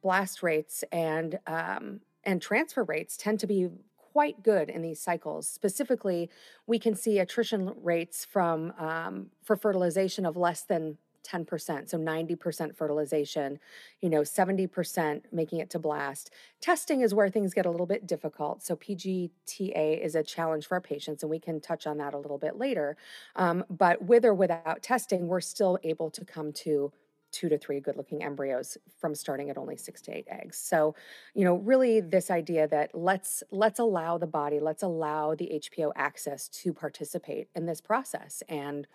blast 0.02 0.42
rates 0.42 0.84
and 0.92 1.38
um, 1.46 2.00
and 2.24 2.42
transfer 2.42 2.84
rates 2.84 3.16
tend 3.16 3.40
to 3.40 3.46
be 3.46 3.68
quite 3.96 4.42
good 4.42 4.68
in 4.68 4.82
these 4.82 5.00
cycles. 5.00 5.48
Specifically, 5.48 6.28
we 6.66 6.78
can 6.78 6.94
see 6.94 7.18
attrition 7.18 7.72
rates 7.82 8.24
from 8.24 8.72
um, 8.78 9.26
for 9.42 9.56
fertilization 9.56 10.26
of 10.26 10.36
less 10.36 10.62
than 10.62 10.98
10%, 11.22 11.88
so 11.88 11.98
90% 11.98 12.74
fertilization, 12.74 13.58
you 14.00 14.08
know, 14.08 14.22
70% 14.22 15.22
making 15.32 15.60
it 15.60 15.70
to 15.70 15.78
blast. 15.78 16.30
Testing 16.60 17.02
is 17.02 17.14
where 17.14 17.28
things 17.28 17.54
get 17.54 17.66
a 17.66 17.70
little 17.70 17.86
bit 17.86 18.06
difficult. 18.06 18.62
So 18.62 18.76
PGTA 18.76 20.02
is 20.02 20.14
a 20.14 20.22
challenge 20.22 20.66
for 20.66 20.76
our 20.76 20.80
patients, 20.80 21.22
and 21.22 21.30
we 21.30 21.38
can 21.38 21.60
touch 21.60 21.86
on 21.86 21.98
that 21.98 22.14
a 22.14 22.18
little 22.18 22.38
bit 22.38 22.56
later. 22.56 22.96
Um, 23.36 23.64
but 23.68 24.02
with 24.02 24.24
or 24.24 24.34
without 24.34 24.82
testing, 24.82 25.28
we're 25.28 25.40
still 25.40 25.78
able 25.82 26.10
to 26.10 26.24
come 26.24 26.52
to 26.52 26.92
two 27.30 27.48
to 27.48 27.58
three 27.58 27.80
good 27.80 27.96
looking 27.96 28.22
embryos 28.22 28.76
from 28.98 29.14
starting 29.14 29.50
at 29.50 29.58
only 29.58 29.76
six 29.76 30.00
to 30.02 30.16
eight 30.16 30.26
eggs. 30.28 30.56
So 30.56 30.94
you 31.34 31.44
know 31.44 31.56
really 31.56 32.00
this 32.00 32.30
idea 32.30 32.68
that 32.68 32.94
let's 32.94 33.42
let's 33.50 33.78
allow 33.78 34.18
the 34.18 34.26
body 34.26 34.60
let's 34.60 34.82
allow 34.82 35.34
the 35.34 35.60
hpo 35.64 35.92
axis 35.96 36.48
to 36.48 36.72
participate 36.72 37.48
in 37.54 37.66
this 37.66 37.80
process. 37.80 38.42
And 38.48 38.86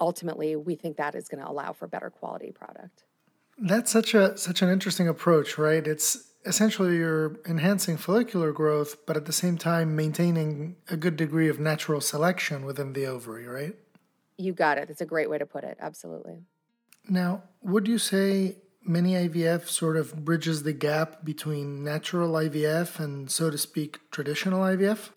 ultimately 0.00 0.56
we 0.56 0.74
think 0.74 0.96
that 0.96 1.14
is 1.14 1.28
going 1.28 1.42
to 1.42 1.50
allow 1.50 1.72
for 1.72 1.86
better 1.86 2.10
quality 2.10 2.52
product. 2.52 3.04
That's 3.58 3.90
such 3.90 4.14
a 4.14 4.36
such 4.36 4.62
an 4.62 4.70
interesting 4.70 5.08
approach 5.08 5.58
right? 5.58 5.86
It's 5.86 6.32
essentially 6.44 6.96
you're 6.96 7.36
enhancing 7.44 7.96
follicular 7.96 8.52
growth 8.52 9.06
but 9.06 9.16
at 9.16 9.24
the 9.24 9.32
same 9.32 9.58
time 9.58 9.96
maintaining 9.96 10.76
a 10.88 10.96
good 10.96 11.16
degree 11.16 11.48
of 11.48 11.58
natural 11.58 12.00
selection 12.00 12.64
within 12.64 12.92
the 12.92 13.06
ovary 13.06 13.46
right? 13.46 13.76
You 14.38 14.52
got 14.52 14.76
it. 14.76 14.88
That's 14.88 15.00
a 15.00 15.06
great 15.06 15.30
way 15.30 15.38
to 15.38 15.46
put 15.46 15.64
it. 15.64 15.78
Absolutely 15.80 16.42
now, 17.08 17.44
would 17.62 17.88
you 17.88 17.98
say 17.98 18.58
mini 18.84 19.14
IVF 19.14 19.68
sort 19.68 19.96
of 19.96 20.24
bridges 20.24 20.62
the 20.62 20.72
gap 20.72 21.24
between 21.24 21.82
natural 21.82 22.32
IVF 22.32 23.00
and, 23.00 23.30
so 23.30 23.50
to 23.50 23.58
speak, 23.58 23.98
traditional 24.10 24.60
IVF? 24.60 25.10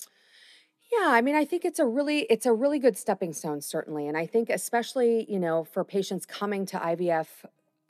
Yeah, 0.91 1.09
I 1.09 1.21
mean, 1.21 1.35
I 1.35 1.45
think 1.45 1.65
it's 1.65 1.77
a 1.77 1.85
really 1.85 2.21
it's 2.21 2.47
a 2.47 2.53
really 2.53 2.79
good 2.79 2.97
stepping 2.97 3.31
stone, 3.31 3.61
certainly, 3.61 4.07
and 4.07 4.17
I 4.17 4.25
think 4.25 4.49
especially 4.49 5.31
you 5.31 5.39
know 5.39 5.63
for 5.63 5.83
patients 5.83 6.25
coming 6.25 6.65
to 6.67 6.79
IVF 6.79 7.27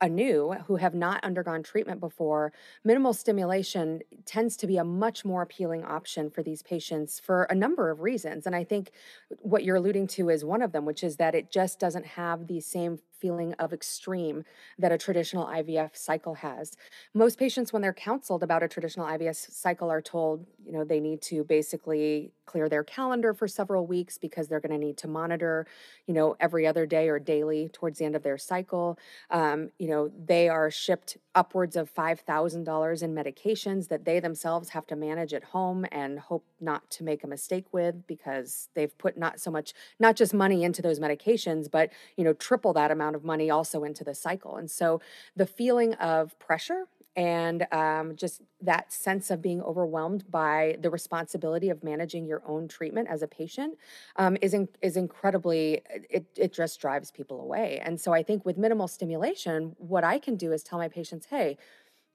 anew 0.02 0.56
who 0.68 0.78
have 0.78 0.94
not 0.94 1.24
undergone 1.24 1.64
treatment 1.64 2.00
before, 2.00 2.54
minimal 2.84 3.14
stimulation 3.14 4.02
tends 4.26 4.56
to 4.58 4.68
be 4.68 4.78
a 4.78 4.84
much 4.84 5.26
more 5.26 5.42
appealing 5.42 5.84
option 5.84 6.30
for 6.30 6.42
these 6.42 6.62
patients 6.62 7.20
for 7.20 7.44
a 7.44 7.56
number 7.56 7.90
of 7.90 8.02
reasons. 8.02 8.46
And 8.46 8.56
I 8.56 8.64
think 8.64 8.92
what 9.40 9.64
you're 9.64 9.76
alluding 9.76 10.08
to 10.08 10.30
is 10.30 10.46
one 10.46 10.62
of 10.62 10.72
them, 10.72 10.86
which 10.86 11.04
is 11.04 11.18
that 11.18 11.36
it 11.36 11.52
just 11.52 11.80
doesn't 11.80 12.06
have 12.06 12.48
the 12.48 12.62
same 12.62 13.00
feeling 13.20 13.54
of 13.54 13.74
extreme 13.74 14.44
that 14.78 14.92
a 14.92 14.98
traditional 14.98 15.46
IVF 15.46 15.96
cycle 15.96 16.36
has. 16.36 16.76
Most 17.14 17.38
patients, 17.38 17.74
when 17.74 17.82
they're 17.82 17.94
counseled 17.94 18.44
about 18.44 18.64
a 18.64 18.68
traditional 18.68 19.06
IVF 19.08 19.36
cycle, 19.52 19.90
are 19.90 20.02
told, 20.02 20.46
you 20.64 20.72
know, 20.72 20.84
they 20.84 21.00
need 21.00 21.22
to 21.24 21.44
basically 21.44 22.32
clear 22.46 22.68
their 22.68 22.84
calendar 22.84 23.34
for 23.34 23.48
several 23.48 23.86
weeks 23.86 24.18
because 24.18 24.48
they're 24.48 24.60
going 24.60 24.72
to 24.72 24.86
need 24.86 24.98
to 24.98 25.08
monitor, 25.08 25.68
you 26.08 26.14
know, 26.14 26.36
every 26.40 26.66
other 26.66 26.86
day 26.86 27.08
or 27.08 27.20
daily 27.20 27.70
towards 27.70 28.00
the 28.00 28.06
end 28.06 28.16
of 28.16 28.24
their 28.24 28.38
cycle. 28.38 28.98
Um, 29.30 29.70
you 29.78 29.88
know, 29.88 30.10
they 30.18 30.50
are 30.50 30.72
shipped 30.72 31.18
upwards 31.36 31.76
of 31.76 31.94
$5,000 31.94 33.04
in 33.04 33.14
medications 33.14 33.88
that 33.90 34.06
they 34.06 34.20
themselves 34.20 34.70
have 34.70 34.88
to 34.88 34.96
manage 34.96 35.34
at 35.34 35.44
home 35.44 35.86
and 35.92 36.20
hope 36.20 36.46
not 36.60 36.90
to 36.92 37.04
make 37.04 37.24
a 37.24 37.28
mistake 37.28 37.66
with 37.72 38.08
because 38.08 38.70
they've 38.74 38.98
put 38.98 39.18
not 39.18 39.40
so 39.40 39.52
much, 39.52 39.74
not 40.00 40.16
just 40.16 40.34
money 40.34 40.64
into 40.64 40.82
those 40.82 41.00
medications, 41.00 41.70
but, 41.70 41.92
you 42.18 42.24
know, 42.24 42.34
triple 42.34 42.74
that 42.74 42.92
amount 43.10 43.16
of 43.16 43.26
money 43.26 43.50
also 43.50 43.84
into 43.84 44.04
the 44.04 44.14
cycle. 44.14 44.58
And 44.58 44.70
so 44.70 45.02
the 45.36 45.46
feeling 45.46 45.94
of 45.96 46.38
pressure 46.40 46.86
and 47.16 47.66
um, 47.74 48.16
just 48.16 48.42
that 48.62 48.94
sense 48.94 49.32
of 49.32 49.42
being 49.42 49.62
overwhelmed 49.62 50.24
by 50.30 50.78
the 50.80 50.90
responsibility 50.90 51.70
of 51.70 51.84
managing 51.84 52.28
your 52.28 52.42
own 52.46 52.68
treatment 52.68 53.08
as 53.10 53.24
a 53.24 53.28
patient 53.28 53.78
um, 54.16 54.38
is 54.42 54.54
in, 54.54 54.70
is 54.82 54.96
incredibly 54.96 55.82
it 56.10 56.26
it 56.38 56.54
just 56.54 56.80
drives 56.80 57.12
people 57.12 57.42
away. 57.42 57.82
And 57.84 58.00
so 58.00 58.14
I 58.14 58.24
think 58.24 58.46
with 58.46 58.58
minimal 58.58 58.88
stimulation, 58.88 59.76
what 59.80 60.04
I 60.04 60.20
can 60.20 60.36
do 60.36 60.54
is 60.54 60.64
tell 60.64 60.80
my 60.80 60.88
patients, 60.88 61.26
hey. 61.30 61.58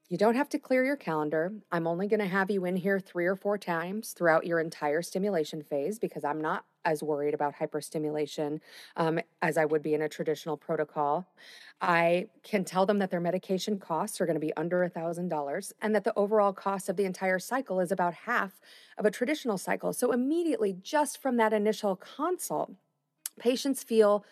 You 0.07 0.19
don't 0.19 0.35
have 0.35 0.49
to 0.49 0.59
clear 0.59 0.85
your 0.85 0.97
calendar. 0.97 1.51
I'm 1.71 1.87
only 1.87 2.07
going 2.07 2.19
to 2.19 2.27
have 2.27 2.51
you 2.51 2.63
in 2.65 2.75
here 2.75 2.99
three 2.99 3.25
or 3.25 3.35
four 3.35 3.57
times 3.57 4.11
throughout 4.11 4.45
your 4.45 4.59
entire 4.59 5.01
stimulation 5.01 5.63
phase 5.63 5.97
because 5.97 6.23
I'm 6.23 6.39
not 6.39 6.65
as 6.85 7.01
worried 7.01 7.33
about 7.33 7.55
hyperstimulation 7.55 8.59
um, 8.97 9.19
as 9.41 9.57
I 9.57 9.65
would 9.65 9.81
be 9.81 9.95
in 9.95 10.03
a 10.03 10.09
traditional 10.09 10.57
protocol. 10.57 11.25
I 11.81 12.27
can 12.43 12.63
tell 12.63 12.85
them 12.85 12.99
that 12.99 13.09
their 13.09 13.19
medication 13.19 13.79
costs 13.79 14.21
are 14.21 14.27
going 14.27 14.35
to 14.35 14.39
be 14.39 14.55
under 14.55 14.87
$1,000 14.87 15.73
and 15.81 15.95
that 15.95 16.03
the 16.03 16.13
overall 16.15 16.53
cost 16.53 16.87
of 16.87 16.97
the 16.97 17.05
entire 17.05 17.39
cycle 17.39 17.79
is 17.79 17.91
about 17.91 18.13
half 18.13 18.61
of 18.99 19.07
a 19.07 19.11
traditional 19.11 19.57
cycle. 19.57 19.91
So, 19.91 20.11
immediately, 20.11 20.77
just 20.83 21.19
from 21.19 21.37
that 21.37 21.51
initial 21.51 21.95
consult, 21.95 22.71
patients 23.39 23.81
feel 23.81 24.23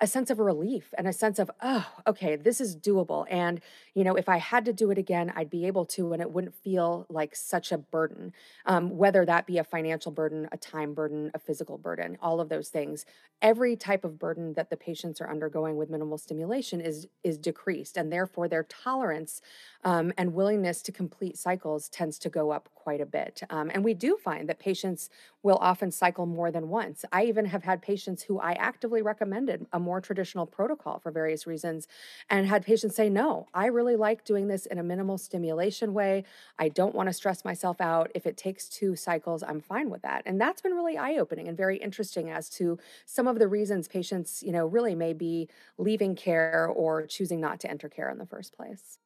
a 0.00 0.06
sense 0.06 0.30
of 0.30 0.38
relief 0.38 0.94
and 0.96 1.06
a 1.06 1.12
sense 1.12 1.38
of, 1.38 1.50
oh, 1.60 1.86
okay, 2.06 2.34
this 2.36 2.60
is 2.60 2.74
doable. 2.74 3.26
And, 3.30 3.60
you 3.94 4.02
know, 4.02 4.16
if 4.16 4.28
I 4.28 4.38
had 4.38 4.64
to 4.64 4.72
do 4.72 4.90
it 4.90 4.96
again, 4.96 5.30
I'd 5.36 5.50
be 5.50 5.66
able 5.66 5.84
to, 5.86 6.12
and 6.12 6.22
it 6.22 6.30
wouldn't 6.30 6.54
feel 6.54 7.06
like 7.10 7.36
such 7.36 7.70
a 7.70 7.78
burden, 7.78 8.32
um, 8.64 8.96
whether 8.96 9.26
that 9.26 9.46
be 9.46 9.58
a 9.58 9.64
financial 9.64 10.10
burden, 10.10 10.48
a 10.52 10.56
time 10.56 10.94
burden, 10.94 11.30
a 11.34 11.38
physical 11.38 11.76
burden, 11.76 12.16
all 12.22 12.40
of 12.40 12.48
those 12.48 12.68
things. 12.68 13.04
Every 13.42 13.76
type 13.76 14.04
of 14.04 14.18
burden 14.18 14.54
that 14.54 14.70
the 14.70 14.76
patients 14.76 15.20
are 15.20 15.30
undergoing 15.30 15.76
with 15.76 15.90
minimal 15.90 16.18
stimulation 16.18 16.80
is 16.80 17.08
is 17.24 17.38
decreased, 17.38 17.96
and 17.96 18.12
therefore 18.12 18.48
their 18.48 18.64
tolerance 18.64 19.40
um, 19.82 20.12
and 20.18 20.34
willingness 20.34 20.82
to 20.82 20.92
complete 20.92 21.38
cycles 21.38 21.88
tends 21.88 22.18
to 22.18 22.28
go 22.28 22.50
up 22.50 22.68
quite 22.82 23.00
a 23.00 23.06
bit. 23.06 23.42
Um, 23.50 23.70
and 23.72 23.84
we 23.84 23.92
do 23.92 24.16
find 24.16 24.48
that 24.48 24.58
patients 24.58 25.10
will 25.42 25.58
often 25.60 25.90
cycle 25.90 26.24
more 26.24 26.50
than 26.50 26.68
once. 26.68 27.04
I 27.12 27.24
even 27.24 27.44
have 27.46 27.62
had 27.62 27.82
patients 27.82 28.22
who 28.22 28.38
I 28.38 28.52
actively 28.52 29.02
recommended 29.02 29.66
a 29.72 29.78
more 29.78 30.00
traditional 30.00 30.46
protocol 30.46 30.98
for 30.98 31.10
various 31.10 31.46
reasons 31.46 31.86
and 32.30 32.46
had 32.46 32.64
patients 32.64 32.96
say, 32.96 33.10
No, 33.10 33.46
I 33.52 33.66
really 33.66 33.96
like 33.96 34.24
doing 34.24 34.48
this 34.48 34.64
in 34.66 34.78
a 34.78 34.82
minimal 34.82 35.18
stimulation 35.18 35.92
way. 35.92 36.24
I 36.58 36.68
don't 36.68 36.94
want 36.94 37.08
to 37.08 37.12
stress 37.12 37.44
myself 37.44 37.80
out. 37.80 38.10
If 38.14 38.26
it 38.26 38.36
takes 38.36 38.68
two 38.68 38.96
cycles, 38.96 39.42
I'm 39.42 39.60
fine 39.60 39.90
with 39.90 40.02
that. 40.02 40.22
And 40.24 40.40
that's 40.40 40.62
been 40.62 40.74
really 40.74 40.96
eye 40.96 41.16
opening 41.16 41.48
and 41.48 41.56
very 41.56 41.76
interesting 41.76 42.30
as 42.30 42.48
to 42.50 42.78
some 43.04 43.26
of 43.26 43.38
the 43.38 43.48
reasons 43.48 43.88
patients, 43.88 44.42
you 44.42 44.52
know, 44.52 44.66
really 44.66 44.94
may 44.94 45.12
be 45.12 45.48
leaving 45.76 46.14
care 46.14 46.66
or 46.66 47.06
choosing 47.06 47.40
not 47.40 47.60
to 47.60 47.70
enter 47.70 47.88
care 47.88 48.08
in 48.08 48.18
the 48.18 48.26
first 48.26 48.56
place. 48.56 48.98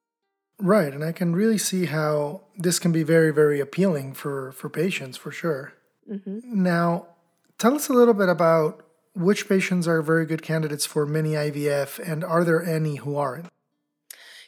Right, 0.57 0.93
and 0.93 1.03
I 1.03 1.11
can 1.11 1.35
really 1.35 1.57
see 1.57 1.85
how 1.85 2.41
this 2.57 2.79
can 2.79 2.91
be 2.91 3.03
very, 3.03 3.31
very 3.31 3.59
appealing 3.59 4.13
for, 4.13 4.51
for 4.53 4.69
patients 4.69 5.17
for 5.17 5.31
sure. 5.31 5.73
Mm-hmm. 6.09 6.63
Now, 6.63 7.07
tell 7.57 7.75
us 7.75 7.89
a 7.89 7.93
little 7.93 8.13
bit 8.13 8.29
about 8.29 8.81
which 9.13 9.49
patients 9.49 9.87
are 9.87 10.01
very 10.01 10.25
good 10.25 10.41
candidates 10.41 10.85
for 10.85 11.05
mini 11.05 11.31
IVF 11.31 11.99
and 11.99 12.23
are 12.23 12.43
there 12.43 12.63
any 12.63 12.97
who 12.97 13.17
aren't? 13.17 13.47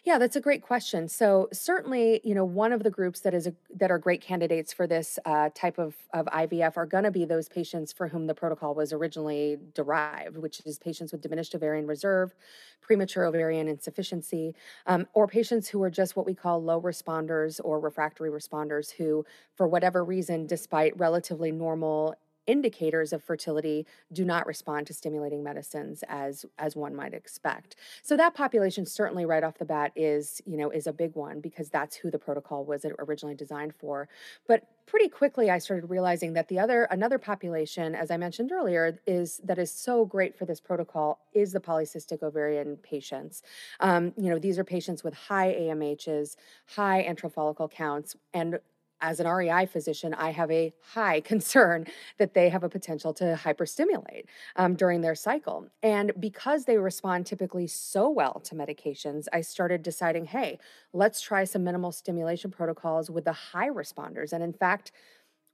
Yeah, 0.08 0.20
that's 0.20 0.38
a 0.38 0.40
great 0.40 0.62
question. 0.62 1.10
So 1.10 1.50
certainly, 1.52 2.22
you 2.24 2.34
know, 2.34 2.46
one 2.46 2.72
of 2.72 2.82
the 2.82 2.90
groups 2.90 3.20
that 3.20 3.34
is 3.34 3.46
a, 3.46 3.54
that 3.76 3.92
are 3.92 3.98
great 4.00 4.22
candidates 4.22 4.72
for 4.72 4.88
this 4.88 5.20
uh, 5.26 5.50
type 5.54 5.78
of, 5.78 5.98
of 6.14 6.28
IVF 6.28 6.78
are 6.78 6.86
going 6.86 7.04
to 7.04 7.12
be 7.12 7.26
those 7.26 7.50
patients 7.50 7.92
for 7.92 8.08
whom 8.08 8.26
the 8.26 8.34
protocol 8.34 8.74
was 8.74 8.94
originally 8.94 9.58
derived, 9.74 10.38
which 10.38 10.62
is 10.66 10.80
patients 10.80 11.12
with 11.12 11.20
diminished 11.20 11.54
ovarian 11.56 11.86
reserve, 11.88 12.34
premature 12.80 13.26
ovarian 13.26 13.68
insufficiency, 13.68 14.56
um, 14.86 15.06
or 15.14 15.28
patients 15.28 15.68
who 15.68 15.84
are 15.84 15.90
just 15.90 16.16
what 16.16 16.26
we 16.26 16.34
call 16.34 16.64
low 16.64 16.82
responders 16.82 17.60
or 17.66 17.78
refractory 17.78 18.30
responders 18.30 18.90
who, 18.90 19.26
for 19.56 19.68
whatever 19.68 20.06
reason, 20.06 20.48
despite 20.48 20.98
relatively 20.98 21.52
normal 21.52 22.16
indicators 22.48 23.14
of 23.14 23.24
fertility 23.24 23.86
do 24.12 24.26
not 24.26 24.48
respond 24.48 24.88
to 24.88 24.94
stimulating 24.94 25.44
medicines 25.44 26.04
as 26.08 26.46
as 26.58 26.76
one 26.76 26.96
might 26.96 27.14
expect. 27.14 27.76
So 28.02 28.18
that 28.18 28.34
population 28.34 28.86
certainly 28.86 29.26
right 29.26 29.44
off 29.44 29.58
the 29.58 29.66
bat 29.66 29.92
is, 29.96 30.42
you 30.46 30.58
know, 30.58 30.70
is 30.70 30.88
a 30.88 30.94
big 30.94 31.16
one 31.16 31.42
because 31.42 31.70
that's 31.70 31.96
who 31.96 32.10
the 32.10 32.20
protocol 32.20 32.66
was 32.66 32.86
originally 33.00 33.36
designed 33.36 33.76
for. 33.76 34.08
But 34.48 34.64
pretty 34.86 35.10
quickly 35.10 35.52
I 35.52 35.58
started 35.58 35.90
realizing 35.90 36.34
that 36.34 36.48
the 36.48 36.58
other 36.60 36.86
another 36.86 37.20
population 37.20 37.94
as 37.94 38.10
I 38.10 38.18
mentioned 38.18 38.52
earlier 38.52 39.00
is 39.06 39.42
that 39.44 39.60
is 39.60 39.72
so 39.72 40.06
great 40.06 40.38
for 40.38 40.46
this 40.46 40.62
protocol 40.62 41.20
is 41.34 41.52
the 41.52 41.60
polycystic 41.60 42.24
ovarian 42.24 42.78
patients. 42.78 43.44
Um, 43.82 44.14
you 44.18 44.30
know, 44.30 44.40
these 44.40 44.58
are 44.58 44.64
patients 44.64 45.04
with 45.04 45.14
high 45.14 45.54
AMHs, 45.54 46.38
high 46.68 47.06
antral 47.08 47.32
follicle 47.32 47.68
counts 47.68 48.16
and 48.34 48.60
as 49.02 49.20
an 49.20 49.28
REI 49.28 49.66
physician, 49.66 50.14
I 50.14 50.32
have 50.32 50.52
a 50.52 50.74
high 50.94 51.22
concern 51.32 51.86
that 52.18 52.34
they 52.34 52.50
have 52.50 52.64
a 52.64 52.70
potential 52.70 53.14
to 53.16 53.40
hyperstimulate 53.44 54.26
um, 54.56 54.76
during 54.76 55.02
their 55.02 55.16
cycle. 55.16 55.68
And 55.84 56.12
because 56.20 56.66
they 56.66 56.78
respond 56.78 57.26
typically 57.26 57.68
so 57.68 58.10
well 58.10 58.40
to 58.46 58.56
medications, 58.56 59.26
I 59.32 59.42
started 59.42 59.84
deciding 59.84 60.26
hey, 60.26 60.60
let's 60.94 61.22
try 61.22 61.44
some 61.44 61.64
minimal 61.64 61.92
stimulation 61.92 62.52
protocols 62.52 63.10
with 63.10 63.26
the 63.26 63.34
high 63.34 63.70
responders. 63.70 64.34
And 64.34 64.44
in 64.44 64.54
fact, 64.54 64.92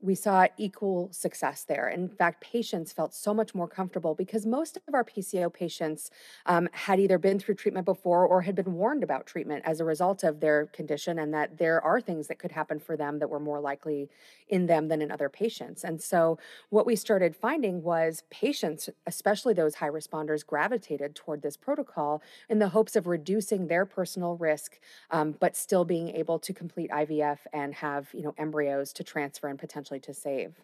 we 0.04 0.16
saw 0.16 0.48
equal 0.58 1.08
success 1.14 1.64
there. 1.64 1.88
In 1.88 2.10
fact, 2.10 2.42
patients 2.42 2.92
felt 2.92 3.14
so 3.14 3.34
much 3.34 3.56
more 3.56 3.70
comfortable 3.70 4.14
because 4.14 4.46
most 4.46 4.78
of 4.86 4.94
our 4.94 5.04
PCO 5.06 5.52
patients 5.52 6.12
um, 6.46 6.68
had 6.74 7.00
either 7.00 7.18
been 7.18 7.40
through 7.40 7.56
treatment 7.56 7.86
before 7.86 8.26
or 8.26 8.42
had 8.42 8.54
been 8.54 8.74
warned 8.74 9.02
about 9.02 9.26
treatment 9.26 9.64
as 9.66 9.80
a 9.80 9.86
result 9.86 10.24
of 10.24 10.42
their 10.42 10.66
condition, 10.68 11.18
and 11.18 11.34
that 11.34 11.58
there 11.58 11.82
are 11.82 12.02
things 12.02 12.28
that 12.28 12.38
could 12.38 12.52
happen 12.52 12.80
for 12.80 12.98
them 12.98 13.20
that 13.20 13.30
were 13.30 13.40
more 13.40 13.62
likely 13.62 14.10
in 14.50 14.66
them 14.66 14.90
than 14.90 15.02
in 15.02 15.10
other 15.10 15.30
patients. 15.30 15.86
And 15.86 16.02
so, 16.02 16.38
what 16.70 16.86
we 16.86 16.98
started 16.98 17.34
finding 17.34 17.82
was 17.82 18.24
patients, 18.30 18.90
especially 19.08 19.54
those 19.54 19.76
high 19.76 19.90
responders, 19.90 20.46
gravitated 20.46 21.16
toward 21.16 21.42
this 21.42 21.56
protocol 21.56 22.22
in 22.50 22.60
the 22.60 22.70
hopes 22.70 22.98
of 22.98 23.08
reducing 23.08 23.68
their 23.68 23.86
personal 23.86 24.36
risk, 24.36 24.80
um, 25.12 25.36
but 25.40 25.56
still 25.56 25.86
being 25.86 26.10
able 26.10 26.40
to 26.40 26.54
complete 26.54 26.92
IVF 26.92 27.40
and 27.54 27.74
have 27.76 28.10
you 28.14 28.22
know 28.22 28.36
embryos 28.38 28.92
to 28.94 29.04
transfer 29.04 29.48
and 29.48 29.58
potentially 29.58 29.93
to 30.02 30.14
save. 30.14 30.60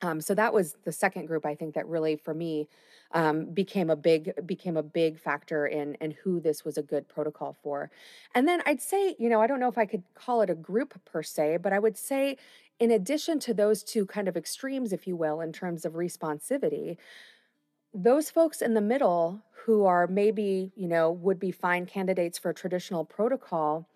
Um, 0.00 0.20
so 0.20 0.34
that 0.34 0.54
was 0.54 0.76
the 0.84 0.92
second 0.92 1.26
group 1.26 1.44
I 1.44 1.54
think 1.54 1.74
that 1.74 1.86
really 1.88 2.16
for 2.16 2.32
me 2.32 2.68
um, 3.12 3.46
became 3.46 3.90
a 3.90 3.96
big 3.96 4.32
became 4.46 4.76
a 4.76 4.82
big 4.82 5.18
factor 5.18 5.66
in 5.66 5.94
in 5.96 6.12
who 6.22 6.40
this 6.40 6.64
was 6.64 6.78
a 6.78 6.82
good 6.82 7.08
protocol 7.08 7.56
for. 7.62 7.90
And 8.34 8.46
then 8.46 8.62
I'd 8.64 8.80
say 8.80 9.16
you 9.18 9.28
know 9.28 9.40
I 9.40 9.46
don't 9.46 9.60
know 9.60 9.68
if 9.68 9.78
I 9.78 9.86
could 9.86 10.04
call 10.14 10.42
it 10.42 10.50
a 10.50 10.54
group 10.54 10.94
per 11.04 11.22
se, 11.22 11.58
but 11.62 11.72
I 11.72 11.78
would 11.78 11.96
say 11.96 12.36
in 12.78 12.92
addition 12.92 13.40
to 13.40 13.54
those 13.54 13.82
two 13.82 14.06
kind 14.06 14.28
of 14.28 14.36
extremes, 14.36 14.92
if 14.92 15.06
you 15.06 15.16
will, 15.16 15.40
in 15.40 15.52
terms 15.52 15.84
of 15.84 15.94
responsivity, 15.94 16.96
those 17.92 18.30
folks 18.30 18.62
in 18.62 18.74
the 18.74 18.80
middle 18.80 19.42
who 19.64 19.84
are 19.84 20.06
maybe 20.06 20.70
you 20.76 20.86
know 20.86 21.10
would 21.10 21.40
be 21.40 21.50
fine 21.50 21.86
candidates 21.86 22.38
for 22.38 22.50
a 22.50 22.54
traditional 22.54 23.04
protocol 23.04 23.88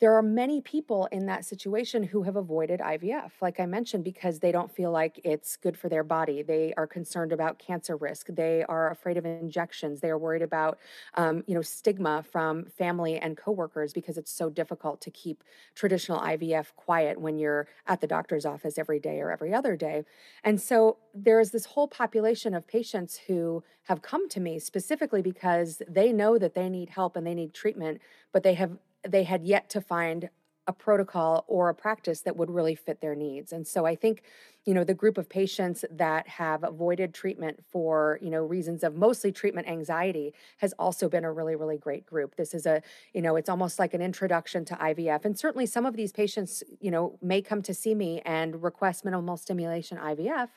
there 0.00 0.14
are 0.14 0.22
many 0.22 0.60
people 0.60 1.08
in 1.10 1.26
that 1.26 1.44
situation 1.44 2.04
who 2.04 2.22
have 2.22 2.36
avoided 2.36 2.78
IVF, 2.78 3.32
like 3.40 3.58
I 3.58 3.66
mentioned, 3.66 4.04
because 4.04 4.38
they 4.38 4.52
don't 4.52 4.70
feel 4.70 4.92
like 4.92 5.20
it's 5.24 5.56
good 5.56 5.76
for 5.76 5.88
their 5.88 6.04
body. 6.04 6.42
They 6.42 6.72
are 6.76 6.86
concerned 6.86 7.32
about 7.32 7.58
cancer 7.58 7.96
risk. 7.96 8.28
They 8.28 8.62
are 8.68 8.90
afraid 8.90 9.16
of 9.16 9.26
injections. 9.26 10.00
They 10.00 10.10
are 10.10 10.18
worried 10.18 10.42
about, 10.42 10.78
um, 11.14 11.42
you 11.48 11.54
know, 11.54 11.62
stigma 11.62 12.22
from 12.22 12.66
family 12.66 13.18
and 13.18 13.36
coworkers 13.36 13.92
because 13.92 14.16
it's 14.16 14.30
so 14.30 14.48
difficult 14.48 15.00
to 15.00 15.10
keep 15.10 15.42
traditional 15.74 16.20
IVF 16.20 16.74
quiet 16.76 17.20
when 17.20 17.36
you're 17.36 17.66
at 17.88 18.00
the 18.00 18.06
doctor's 18.06 18.46
office 18.46 18.78
every 18.78 19.00
day 19.00 19.20
or 19.20 19.32
every 19.32 19.52
other 19.52 19.74
day. 19.74 20.04
And 20.44 20.60
so 20.60 20.98
there 21.12 21.40
is 21.40 21.50
this 21.50 21.64
whole 21.64 21.88
population 21.88 22.54
of 22.54 22.68
patients 22.68 23.18
who 23.26 23.64
have 23.84 24.02
come 24.02 24.28
to 24.28 24.38
me 24.38 24.60
specifically 24.60 25.22
because 25.22 25.82
they 25.88 26.12
know 26.12 26.38
that 26.38 26.54
they 26.54 26.68
need 26.68 26.90
help 26.90 27.16
and 27.16 27.26
they 27.26 27.34
need 27.34 27.52
treatment, 27.52 28.00
but 28.32 28.42
they 28.42 28.54
have 28.54 28.78
they 29.10 29.24
had 29.24 29.44
yet 29.44 29.68
to 29.70 29.80
find 29.80 30.30
a 30.68 30.72
protocol 30.72 31.44
or 31.48 31.70
a 31.70 31.74
practice 31.74 32.20
that 32.20 32.36
would 32.36 32.50
really 32.50 32.74
fit 32.74 33.00
their 33.00 33.14
needs. 33.14 33.52
And 33.54 33.66
so 33.66 33.86
I 33.86 33.96
think, 33.96 34.22
you 34.66 34.74
know, 34.74 34.84
the 34.84 34.92
group 34.92 35.16
of 35.16 35.26
patients 35.26 35.82
that 35.90 36.28
have 36.28 36.62
avoided 36.62 37.14
treatment 37.14 37.64
for, 37.70 38.18
you 38.20 38.28
know, 38.28 38.44
reasons 38.44 38.84
of 38.84 38.94
mostly 38.94 39.32
treatment 39.32 39.66
anxiety 39.66 40.34
has 40.58 40.74
also 40.78 41.08
been 41.08 41.24
a 41.24 41.32
really, 41.32 41.56
really 41.56 41.78
great 41.78 42.04
group. 42.04 42.36
This 42.36 42.52
is 42.52 42.66
a, 42.66 42.82
you 43.14 43.22
know, 43.22 43.36
it's 43.36 43.48
almost 43.48 43.78
like 43.78 43.94
an 43.94 44.02
introduction 44.02 44.66
to 44.66 44.74
IVF. 44.74 45.24
And 45.24 45.38
certainly 45.38 45.64
some 45.64 45.86
of 45.86 45.96
these 45.96 46.12
patients, 46.12 46.62
you 46.80 46.90
know, 46.90 47.18
may 47.22 47.40
come 47.40 47.62
to 47.62 47.72
see 47.72 47.94
me 47.94 48.20
and 48.26 48.62
request 48.62 49.06
minimal 49.06 49.38
stimulation 49.38 49.96
IVF. 49.96 50.50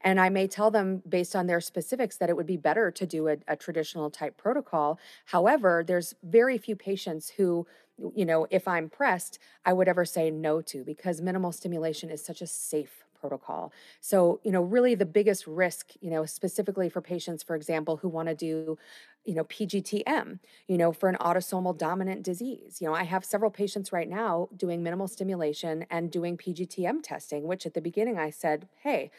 And 0.00 0.18
I 0.18 0.30
may 0.30 0.46
tell 0.46 0.70
them 0.70 1.02
based 1.06 1.36
on 1.36 1.46
their 1.46 1.60
specifics 1.60 2.16
that 2.16 2.30
it 2.30 2.36
would 2.36 2.46
be 2.46 2.56
better 2.56 2.90
to 2.90 3.06
do 3.06 3.28
a, 3.28 3.36
a 3.46 3.54
traditional 3.54 4.08
type 4.08 4.38
protocol. 4.38 4.98
However, 5.26 5.84
there's 5.86 6.14
very 6.22 6.56
few 6.56 6.74
patients 6.74 7.28
who 7.36 7.66
you 8.14 8.24
know, 8.24 8.46
if 8.50 8.68
I'm 8.68 8.88
pressed, 8.88 9.38
I 9.64 9.72
would 9.72 9.88
ever 9.88 10.04
say 10.04 10.30
no 10.30 10.60
to 10.62 10.84
because 10.84 11.20
minimal 11.20 11.52
stimulation 11.52 12.10
is 12.10 12.24
such 12.24 12.40
a 12.42 12.46
safe 12.46 13.04
protocol. 13.20 13.72
So, 14.00 14.40
you 14.44 14.52
know, 14.52 14.62
really 14.62 14.94
the 14.94 15.04
biggest 15.06 15.46
risk, 15.46 15.92
you 16.00 16.10
know, 16.10 16.24
specifically 16.24 16.88
for 16.88 17.00
patients, 17.00 17.42
for 17.42 17.56
example, 17.56 17.96
who 17.96 18.08
want 18.08 18.28
to 18.28 18.34
do, 18.34 18.78
you 19.24 19.34
know, 19.34 19.44
PGTM, 19.44 20.38
you 20.68 20.78
know, 20.78 20.92
for 20.92 21.08
an 21.08 21.16
autosomal 21.20 21.76
dominant 21.76 22.22
disease. 22.22 22.80
You 22.80 22.86
know, 22.86 22.94
I 22.94 23.02
have 23.04 23.24
several 23.24 23.50
patients 23.50 23.92
right 23.92 24.08
now 24.08 24.48
doing 24.56 24.82
minimal 24.82 25.08
stimulation 25.08 25.84
and 25.90 26.10
doing 26.10 26.36
PGTM 26.36 27.02
testing, 27.02 27.44
which 27.44 27.66
at 27.66 27.74
the 27.74 27.80
beginning 27.80 28.18
I 28.18 28.30
said, 28.30 28.68
hey, 28.82 29.10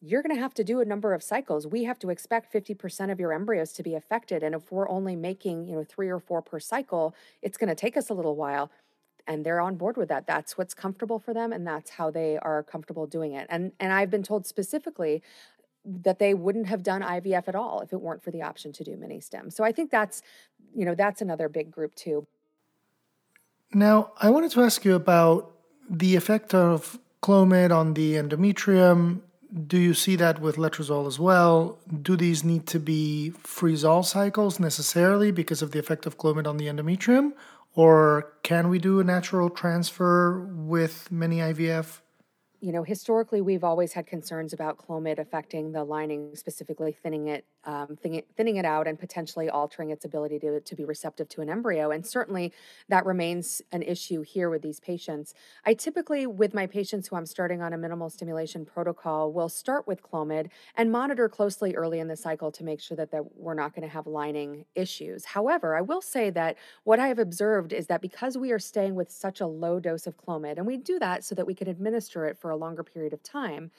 you're 0.00 0.22
going 0.22 0.34
to 0.34 0.40
have 0.40 0.54
to 0.54 0.64
do 0.64 0.80
a 0.80 0.84
number 0.84 1.12
of 1.12 1.22
cycles. 1.22 1.66
We 1.66 1.84
have 1.84 1.98
to 2.00 2.10
expect 2.10 2.52
50% 2.52 3.12
of 3.12 3.20
your 3.20 3.32
embryos 3.32 3.72
to 3.74 3.82
be 3.82 3.94
affected. 3.94 4.42
And 4.42 4.54
if 4.54 4.72
we're 4.72 4.88
only 4.88 5.14
making, 5.14 5.66
you 5.66 5.76
know, 5.76 5.84
three 5.84 6.08
or 6.08 6.18
four 6.18 6.40
per 6.40 6.58
cycle, 6.58 7.14
it's 7.42 7.58
going 7.58 7.68
to 7.68 7.74
take 7.74 7.96
us 7.96 8.08
a 8.08 8.14
little 8.14 8.34
while. 8.34 8.70
And 9.26 9.44
they're 9.44 9.60
on 9.60 9.76
board 9.76 9.96
with 9.96 10.08
that. 10.08 10.26
That's 10.26 10.56
what's 10.56 10.72
comfortable 10.72 11.18
for 11.18 11.34
them, 11.34 11.52
and 11.52 11.64
that's 11.66 11.90
how 11.90 12.10
they 12.10 12.38
are 12.38 12.62
comfortable 12.62 13.06
doing 13.06 13.34
it. 13.34 13.46
And 13.50 13.70
and 13.78 13.92
I've 13.92 14.10
been 14.10 14.22
told 14.22 14.46
specifically 14.46 15.22
that 15.84 16.18
they 16.18 16.34
wouldn't 16.34 16.66
have 16.66 16.82
done 16.82 17.02
IVF 17.02 17.46
at 17.46 17.54
all 17.54 17.80
if 17.80 17.92
it 17.92 18.00
weren't 18.00 18.22
for 18.22 18.30
the 18.30 18.42
option 18.42 18.72
to 18.72 18.82
do 18.82 18.96
mini 18.96 19.20
stim. 19.20 19.50
So 19.50 19.62
I 19.62 19.72
think 19.72 19.90
that's, 19.90 20.22
you 20.74 20.84
know, 20.84 20.94
that's 20.94 21.22
another 21.22 21.48
big 21.48 21.70
group 21.70 21.94
too. 21.94 22.26
Now, 23.72 24.12
I 24.20 24.30
wanted 24.30 24.50
to 24.52 24.62
ask 24.62 24.84
you 24.84 24.94
about 24.94 25.52
the 25.88 26.16
effect 26.16 26.54
of 26.54 26.98
Clomid 27.22 27.70
on 27.70 27.94
the 27.94 28.14
endometrium 28.14 29.20
do 29.66 29.78
you 29.78 29.94
see 29.94 30.16
that 30.16 30.40
with 30.40 30.56
letrozole 30.56 31.06
as 31.06 31.18
well? 31.18 31.78
Do 32.02 32.16
these 32.16 32.44
need 32.44 32.66
to 32.68 32.78
be 32.78 33.30
freeze-all 33.42 34.02
cycles 34.02 34.60
necessarily 34.60 35.30
because 35.32 35.62
of 35.62 35.72
the 35.72 35.78
effect 35.78 36.06
of 36.06 36.18
Clomid 36.18 36.46
on 36.46 36.56
the 36.56 36.66
endometrium? 36.66 37.32
Or 37.74 38.32
can 38.42 38.68
we 38.68 38.78
do 38.78 39.00
a 39.00 39.04
natural 39.04 39.50
transfer 39.50 40.40
with 40.40 41.10
mini 41.10 41.38
IVF? 41.38 42.00
You 42.60 42.72
know, 42.72 42.82
historically, 42.82 43.40
we've 43.40 43.64
always 43.64 43.94
had 43.94 44.06
concerns 44.06 44.52
about 44.52 44.76
Clomid 44.76 45.18
affecting 45.18 45.72
the 45.72 45.84
lining, 45.84 46.36
specifically 46.36 46.92
thinning 46.92 47.28
it 47.28 47.44
um, 47.64 47.98
thinning, 48.00 48.22
thinning 48.36 48.56
it 48.56 48.64
out 48.64 48.86
and 48.86 48.98
potentially 48.98 49.48
altering 49.48 49.90
its 49.90 50.04
ability 50.04 50.38
to, 50.40 50.60
to 50.60 50.74
be 50.74 50.84
receptive 50.84 51.28
to 51.30 51.40
an 51.40 51.50
embryo. 51.50 51.90
And 51.90 52.06
certainly 52.06 52.52
that 52.88 53.06
remains 53.06 53.62
an 53.72 53.82
issue 53.82 54.22
here 54.22 54.50
with 54.50 54.62
these 54.62 54.80
patients. 54.80 55.34
I 55.64 55.74
typically, 55.74 56.26
with 56.26 56.54
my 56.54 56.66
patients 56.66 57.08
who 57.08 57.16
I'm 57.16 57.26
starting 57.26 57.62
on 57.62 57.72
a 57.72 57.78
minimal 57.78 58.10
stimulation 58.10 58.64
protocol, 58.64 59.32
will 59.32 59.48
start 59.48 59.86
with 59.86 60.02
Clomid 60.02 60.48
and 60.76 60.90
monitor 60.90 61.28
closely 61.28 61.74
early 61.74 62.00
in 62.00 62.08
the 62.08 62.16
cycle 62.16 62.50
to 62.52 62.64
make 62.64 62.80
sure 62.80 62.96
that, 62.96 63.10
that 63.12 63.36
we're 63.36 63.54
not 63.54 63.74
going 63.74 63.86
to 63.86 63.92
have 63.92 64.06
lining 64.06 64.64
issues. 64.74 65.24
However, 65.24 65.76
I 65.76 65.80
will 65.80 66.00
say 66.00 66.30
that 66.30 66.56
what 66.84 66.98
I 66.98 67.08
have 67.08 67.18
observed 67.18 67.72
is 67.72 67.86
that 67.88 68.00
because 68.00 68.36
we 68.36 68.52
are 68.52 68.58
staying 68.58 68.94
with 68.94 69.10
such 69.10 69.40
a 69.40 69.46
low 69.46 69.80
dose 69.80 70.06
of 70.06 70.16
Clomid, 70.16 70.56
and 70.56 70.66
we 70.66 70.76
do 70.76 70.98
that 70.98 71.24
so 71.24 71.34
that 71.34 71.46
we 71.46 71.54
can 71.54 71.68
administer 71.68 72.26
it 72.26 72.38
for 72.38 72.50
a 72.50 72.56
longer 72.56 72.82
period 72.82 73.12
of 73.12 73.22
time, 73.22 73.70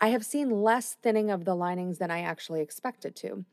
I 0.00 0.08
have 0.08 0.24
seen 0.24 0.50
less 0.50 0.94
thinning 0.94 1.30
of 1.30 1.44
the 1.44 1.54
linings 1.54 1.98
than 1.98 2.10
I 2.10 2.20
actually 2.20 2.60
expected 2.60 3.16
to. 3.16 3.44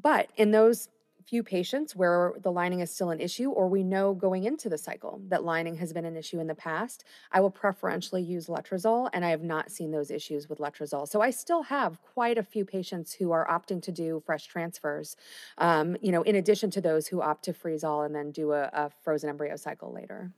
But 0.00 0.30
in 0.36 0.50
those 0.50 0.88
few 1.28 1.42
patients 1.42 1.94
where 1.94 2.32
the 2.42 2.50
lining 2.50 2.80
is 2.80 2.90
still 2.90 3.10
an 3.10 3.20
issue, 3.20 3.50
or 3.50 3.68
we 3.68 3.84
know 3.84 4.14
going 4.14 4.44
into 4.44 4.70
the 4.70 4.78
cycle 4.78 5.20
that 5.28 5.44
lining 5.44 5.76
has 5.76 5.92
been 5.92 6.06
an 6.06 6.16
issue 6.16 6.40
in 6.40 6.46
the 6.46 6.54
past, 6.54 7.04
I 7.30 7.40
will 7.40 7.50
preferentially 7.50 8.22
use 8.22 8.46
letrozole, 8.46 9.10
and 9.12 9.24
I 9.24 9.30
have 9.30 9.42
not 9.42 9.70
seen 9.70 9.90
those 9.90 10.10
issues 10.10 10.48
with 10.48 10.58
letrozole. 10.58 11.06
So 11.06 11.20
I 11.20 11.28
still 11.28 11.64
have 11.64 12.00
quite 12.00 12.38
a 12.38 12.42
few 12.42 12.64
patients 12.64 13.12
who 13.12 13.30
are 13.32 13.46
opting 13.46 13.82
to 13.82 13.92
do 13.92 14.22
fresh 14.24 14.46
transfers, 14.46 15.16
um, 15.58 15.98
you 16.00 16.12
know, 16.12 16.22
in 16.22 16.36
addition 16.36 16.70
to 16.70 16.80
those 16.80 17.08
who 17.08 17.20
opt 17.20 17.44
to 17.44 17.52
freeze 17.52 17.84
all 17.84 18.04
and 18.04 18.14
then 18.14 18.30
do 18.30 18.52
a, 18.52 18.70
a 18.72 18.90
frozen 19.02 19.28
embryo 19.28 19.56
cycle 19.56 19.92
later. 19.92 20.32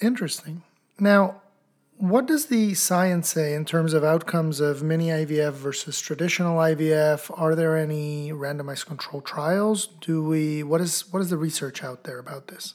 Interesting. 0.00 0.62
Now, 1.00 1.42
what 1.98 2.26
does 2.26 2.46
the 2.46 2.74
science 2.74 3.28
say 3.28 3.54
in 3.54 3.64
terms 3.64 3.92
of 3.92 4.04
outcomes 4.04 4.60
of 4.60 4.84
mini 4.84 5.08
IVF 5.08 5.52
versus 5.52 6.00
traditional 6.00 6.58
IVF? 6.58 7.28
Are 7.36 7.56
there 7.56 7.76
any 7.76 8.30
randomized 8.30 8.86
control 8.86 9.20
trials? 9.20 9.88
Do 10.00 10.22
we 10.22 10.62
what 10.62 10.80
is 10.80 11.12
what 11.12 11.20
is 11.20 11.30
the 11.30 11.36
research 11.36 11.82
out 11.82 12.04
there 12.04 12.18
about 12.18 12.46
this? 12.46 12.74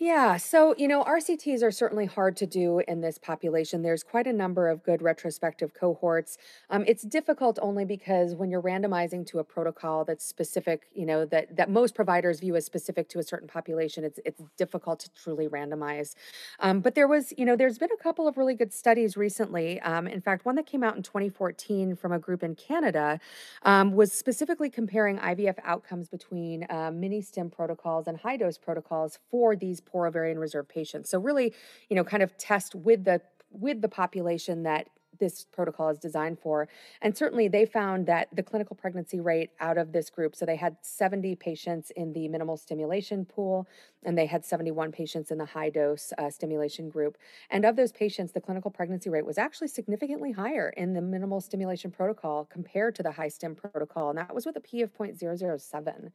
Yeah, 0.00 0.36
so, 0.36 0.76
you 0.78 0.86
know, 0.86 1.02
RCTs 1.02 1.60
are 1.60 1.72
certainly 1.72 2.06
hard 2.06 2.36
to 2.36 2.46
do 2.46 2.78
in 2.86 3.00
this 3.00 3.18
population. 3.18 3.82
There's 3.82 4.04
quite 4.04 4.28
a 4.28 4.32
number 4.32 4.68
of 4.68 4.84
good 4.84 5.02
retrospective 5.02 5.74
cohorts. 5.74 6.38
Um, 6.70 6.84
it's 6.86 7.02
difficult 7.02 7.58
only 7.60 7.84
because 7.84 8.36
when 8.36 8.48
you're 8.48 8.62
randomizing 8.62 9.26
to 9.26 9.40
a 9.40 9.44
protocol 9.44 10.04
that's 10.04 10.24
specific, 10.24 10.86
you 10.94 11.04
know, 11.04 11.24
that 11.26 11.56
that 11.56 11.68
most 11.68 11.96
providers 11.96 12.38
view 12.38 12.54
as 12.54 12.64
specific 12.64 13.08
to 13.08 13.18
a 13.18 13.24
certain 13.24 13.48
population, 13.48 14.04
it's 14.04 14.20
it's 14.24 14.40
difficult 14.56 15.00
to 15.00 15.10
truly 15.20 15.48
randomize. 15.48 16.14
Um, 16.60 16.80
but 16.80 16.94
there 16.94 17.08
was, 17.08 17.32
you 17.36 17.44
know, 17.44 17.56
there's 17.56 17.78
been 17.78 17.90
a 17.92 18.02
couple 18.02 18.28
of 18.28 18.36
really 18.36 18.54
good 18.54 18.72
studies 18.72 19.16
recently. 19.16 19.80
Um, 19.80 20.06
in 20.06 20.20
fact, 20.20 20.44
one 20.44 20.54
that 20.56 20.66
came 20.66 20.84
out 20.84 20.96
in 20.96 21.02
2014 21.02 21.96
from 21.96 22.12
a 22.12 22.20
group 22.20 22.44
in 22.44 22.54
Canada 22.54 23.18
um, 23.62 23.92
was 23.92 24.12
specifically 24.12 24.70
comparing 24.70 25.18
IVF 25.18 25.56
outcomes 25.64 26.08
between 26.08 26.66
uh, 26.70 26.90
mini 26.92 27.20
stim 27.20 27.50
protocols 27.50 28.06
and 28.06 28.18
high 28.18 28.36
dose 28.36 28.58
protocols 28.58 29.18
for 29.30 29.56
these 29.56 29.80
poor 29.90 30.06
ovarian 30.06 30.38
reserve 30.38 30.68
patients. 30.68 31.10
So 31.10 31.18
really, 31.18 31.54
you 31.88 31.96
know, 31.96 32.04
kind 32.04 32.22
of 32.22 32.36
test 32.36 32.74
with 32.74 33.04
the 33.04 33.20
with 33.50 33.80
the 33.80 33.88
population 33.88 34.62
that 34.64 34.88
this 35.18 35.44
protocol 35.44 35.88
is 35.90 35.98
designed 35.98 36.38
for. 36.38 36.68
And 37.02 37.16
certainly 37.16 37.48
they 37.48 37.66
found 37.66 38.06
that 38.06 38.28
the 38.32 38.42
clinical 38.42 38.76
pregnancy 38.76 39.20
rate 39.20 39.50
out 39.60 39.78
of 39.78 39.92
this 39.92 40.10
group, 40.10 40.34
so 40.34 40.46
they 40.46 40.56
had 40.56 40.76
70 40.82 41.36
patients 41.36 41.90
in 41.96 42.12
the 42.12 42.28
minimal 42.28 42.56
stimulation 42.56 43.24
pool, 43.24 43.66
and 44.04 44.16
they 44.16 44.26
had 44.26 44.44
71 44.44 44.92
patients 44.92 45.30
in 45.30 45.38
the 45.38 45.44
high 45.44 45.70
dose 45.70 46.12
uh, 46.18 46.30
stimulation 46.30 46.88
group. 46.88 47.18
And 47.50 47.64
of 47.64 47.76
those 47.76 47.92
patients, 47.92 48.32
the 48.32 48.40
clinical 48.40 48.70
pregnancy 48.70 49.10
rate 49.10 49.26
was 49.26 49.38
actually 49.38 49.68
significantly 49.68 50.32
higher 50.32 50.70
in 50.76 50.94
the 50.94 51.00
minimal 51.00 51.40
stimulation 51.40 51.90
protocol 51.90 52.44
compared 52.44 52.94
to 52.96 53.02
the 53.02 53.12
high 53.12 53.28
stim 53.28 53.54
protocol. 53.54 54.10
And 54.10 54.18
that 54.18 54.34
was 54.34 54.46
with 54.46 54.56
a 54.56 54.60
P 54.60 54.82
of 54.82 54.96
0.007. 54.96 56.12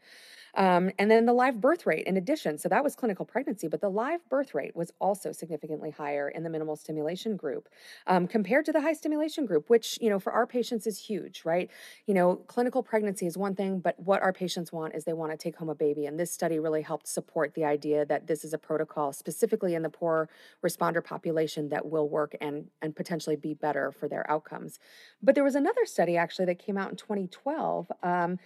Um, 0.55 0.91
and 0.99 1.09
then 1.09 1.25
the 1.25 1.33
live 1.33 1.59
birth 1.59 1.85
rate, 1.85 2.05
in 2.05 2.15
addition, 2.15 2.57
so 2.57 2.69
that 2.69 2.83
was 2.83 2.95
clinical 2.95 3.25
pregnancy, 3.25 3.67
but 3.67 3.81
the 3.81 3.89
live 3.89 4.27
birth 4.29 4.53
rate 4.53 4.75
was 4.75 4.91
also 4.99 5.31
significantly 5.31 5.89
higher 5.89 6.29
in 6.29 6.43
the 6.43 6.49
minimal 6.49 6.75
stimulation 6.75 7.35
group 7.35 7.69
um, 8.07 8.27
compared 8.27 8.65
to 8.65 8.71
the 8.71 8.81
high 8.81 8.92
stimulation 8.93 9.45
group, 9.45 9.69
which, 9.69 9.97
you 10.01 10.09
know, 10.09 10.19
for 10.19 10.31
our 10.31 10.47
patients 10.47 10.87
is 10.87 10.99
huge, 10.99 11.43
right? 11.45 11.69
You 12.07 12.13
know, 12.13 12.35
clinical 12.47 12.83
pregnancy 12.83 13.25
is 13.25 13.37
one 13.37 13.55
thing, 13.55 13.79
but 13.79 13.99
what 13.99 14.21
our 14.21 14.33
patients 14.33 14.71
want 14.71 14.95
is 14.95 15.03
they 15.03 15.13
want 15.13 15.31
to 15.31 15.37
take 15.37 15.55
home 15.57 15.69
a 15.69 15.75
baby. 15.75 16.05
And 16.05 16.19
this 16.19 16.31
study 16.31 16.59
really 16.59 16.81
helped 16.81 17.07
support 17.07 17.53
the 17.53 17.65
idea 17.65 18.05
that 18.05 18.27
this 18.27 18.43
is 18.43 18.53
a 18.53 18.57
protocol 18.57 19.13
specifically 19.13 19.75
in 19.75 19.83
the 19.83 19.89
poor 19.89 20.29
responder 20.63 21.03
population 21.03 21.69
that 21.69 21.89
will 21.89 22.09
work 22.09 22.35
and, 22.41 22.67
and 22.81 22.95
potentially 22.95 23.35
be 23.35 23.53
better 23.53 23.91
for 23.91 24.07
their 24.07 24.29
outcomes. 24.29 24.79
But 25.21 25.35
there 25.35 25.43
was 25.43 25.55
another 25.55 25.85
study 25.85 26.17
actually 26.17 26.45
that 26.45 26.59
came 26.59 26.77
out 26.77 26.89
in 26.91 26.95
2012. 26.95 27.91
Um, 28.01 28.39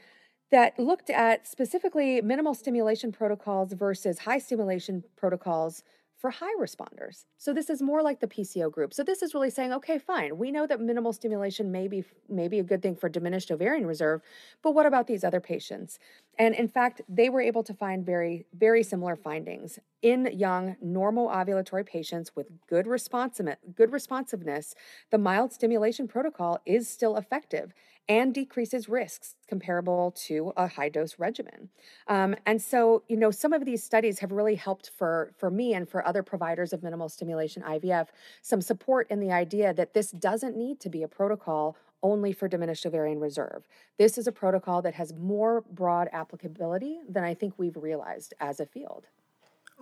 that 0.50 0.80
looked 0.80 1.10
at 1.10 1.46
specifically 1.46 2.22
minimal 2.22 2.54
stimulation 2.54 3.12
protocols 3.12 3.74
versus 3.74 4.20
high 4.20 4.38
stimulation 4.38 5.04
protocols 5.18 5.84
for 6.18 6.32
high 6.32 6.56
responders. 6.60 7.26
So 7.38 7.54
this 7.54 7.70
is 7.70 7.82
more 7.82 8.02
like 8.02 8.20
the 8.20 8.28
PCO 8.28 8.72
group. 8.72 8.94
So 8.94 9.04
this 9.04 9.22
is 9.22 9.34
really 9.34 9.52
saying, 9.52 9.72
okay, 9.74 10.00
fine. 10.00 10.38
We 10.38 10.52
know 10.52 10.66
that 10.66 10.82
minimal 10.82 11.14
stimulation 11.14 11.72
may 11.72 11.88
be 11.88 12.04
may 12.28 12.48
be 12.48 12.60
a 12.60 12.64
good 12.64 12.82
thing 12.82 12.96
for 12.96 13.08
diminished 13.08 13.52
ovarian 13.52 13.86
reserve, 13.86 14.22
but 14.64 14.74
what 14.74 14.86
about 14.86 15.08
these 15.08 15.24
other 15.24 15.40
patients? 15.40 16.00
And 16.40 16.56
in 16.56 16.68
fact, 16.68 17.02
they 17.08 17.30
were 17.30 17.42
able 17.42 17.64
to 17.64 17.74
find 17.74 18.06
very 18.06 18.46
very 18.58 18.84
similar 18.84 19.16
findings 19.16 19.80
in 20.02 20.30
young 20.34 20.76
normal 20.82 21.28
ovulatory 21.28 21.86
patients 21.86 22.36
with 22.36 22.48
good 22.68 22.88
responsiveness, 22.88 23.58
good 23.76 23.92
responsiveness. 23.92 24.74
The 25.12 25.18
mild 25.18 25.54
stimulation 25.54 26.08
protocol 26.08 26.60
is 26.66 26.90
still 26.90 27.16
effective 27.16 27.74
and 28.10 28.34
decreases 28.34 28.88
risks 28.88 29.36
comparable 29.48 30.12
to 30.12 30.54
a 30.56 30.68
high 30.68 30.90
dose 30.90 31.20
regimen. 31.20 31.70
Um, 32.08 32.36
and 32.46 32.62
so, 32.62 33.04
you 33.08 33.18
know, 33.18 33.32
some 33.32 33.54
of 33.54 33.66
these 33.66 33.84
studies 33.84 34.20
have 34.20 34.32
really 34.32 34.56
helped 34.56 34.92
for, 34.98 35.32
for 35.38 35.52
me 35.52 35.74
and 35.74 35.90
for 35.90 36.06
other 36.08 36.24
providers 36.24 36.74
of 36.74 36.84
minimal 36.84 37.10
stimulation 37.10 37.64
IVF 37.64 38.08
some 38.42 38.62
support 38.62 39.08
in 39.10 39.20
the 39.20 39.32
idea 39.32 39.74
that 39.74 39.94
this 39.94 40.12
doesn't 40.12 40.56
need 40.56 40.80
to 40.80 40.90
be 40.90 41.04
a 41.04 41.08
protocol 41.08 41.76
only 42.04 42.32
for 42.32 42.48
diminished 42.48 42.86
ovarian 42.86 43.20
reserve. 43.20 43.68
This 43.98 44.18
is 44.18 44.28
a 44.28 44.32
protocol 44.32 44.82
that 44.84 44.94
has 44.94 45.14
more 45.14 45.62
broad 45.72 46.08
applicability 46.14 47.00
than 47.10 47.24
I 47.24 47.34
think 47.34 47.56
we've 47.58 47.76
realized 47.76 48.34
as 48.40 48.60
a 48.60 48.66
field. 48.66 49.08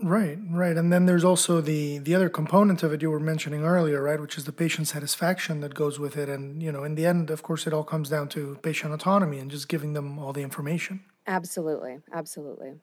Right, 0.04 0.38
right. 0.50 0.76
And 0.76 0.92
then 0.92 1.06
there's 1.06 1.24
also 1.24 1.62
the 1.62 2.00
the 2.00 2.14
other 2.14 2.28
component 2.28 2.84
of 2.84 2.92
it 2.92 3.02
you 3.02 3.10
were 3.10 3.20
mentioning 3.20 3.64
earlier, 3.64 4.04
right, 4.04 4.20
which 4.20 4.38
is 4.38 4.44
the 4.44 4.52
patient 4.52 4.88
satisfaction 4.88 5.62
that 5.62 5.74
goes 5.74 6.00
with 6.00 6.18
it 6.18 6.28
and, 6.28 6.62
you 6.62 6.72
know, 6.72 6.84
in 6.84 6.96
the 6.96 7.06
end, 7.06 7.30
of 7.30 7.44
course, 7.44 7.66
it 7.66 7.74
all 7.74 7.84
comes 7.84 8.10
down 8.10 8.28
to 8.30 8.58
patient 8.62 8.94
autonomy 8.94 9.40
and 9.40 9.50
just 9.50 9.70
giving 9.70 9.94
them 9.94 10.20
all 10.20 10.34
the 10.34 10.42
information. 10.42 11.06
Absolutely. 11.28 12.00
Absolutely. 12.14 12.74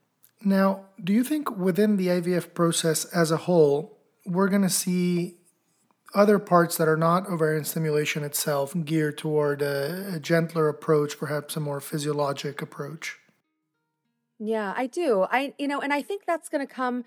Now, 0.44 0.86
do 1.02 1.12
you 1.12 1.22
think 1.22 1.56
within 1.56 1.96
the 1.96 2.08
IVF 2.08 2.54
process 2.54 3.04
as 3.04 3.30
a 3.30 3.36
whole, 3.36 3.98
we're 4.26 4.48
going 4.48 4.62
to 4.62 4.70
see 4.70 5.36
other 6.14 6.38
parts 6.38 6.76
that 6.76 6.88
are 6.88 6.96
not 6.96 7.28
ovarian 7.28 7.64
stimulation 7.64 8.24
itself 8.24 8.74
geared 8.84 9.18
toward 9.18 9.62
a, 9.62 10.14
a 10.14 10.20
gentler 10.20 10.68
approach, 10.68 11.18
perhaps 11.18 11.56
a 11.56 11.60
more 11.60 11.80
physiologic 11.80 12.60
approach? 12.60 13.18
Yeah, 14.38 14.74
I 14.76 14.86
do. 14.86 15.26
I 15.30 15.54
you 15.58 15.68
know, 15.68 15.80
and 15.80 15.92
I 15.92 16.02
think 16.02 16.24
that's 16.26 16.48
going 16.48 16.66
to 16.66 16.72
come 16.72 17.04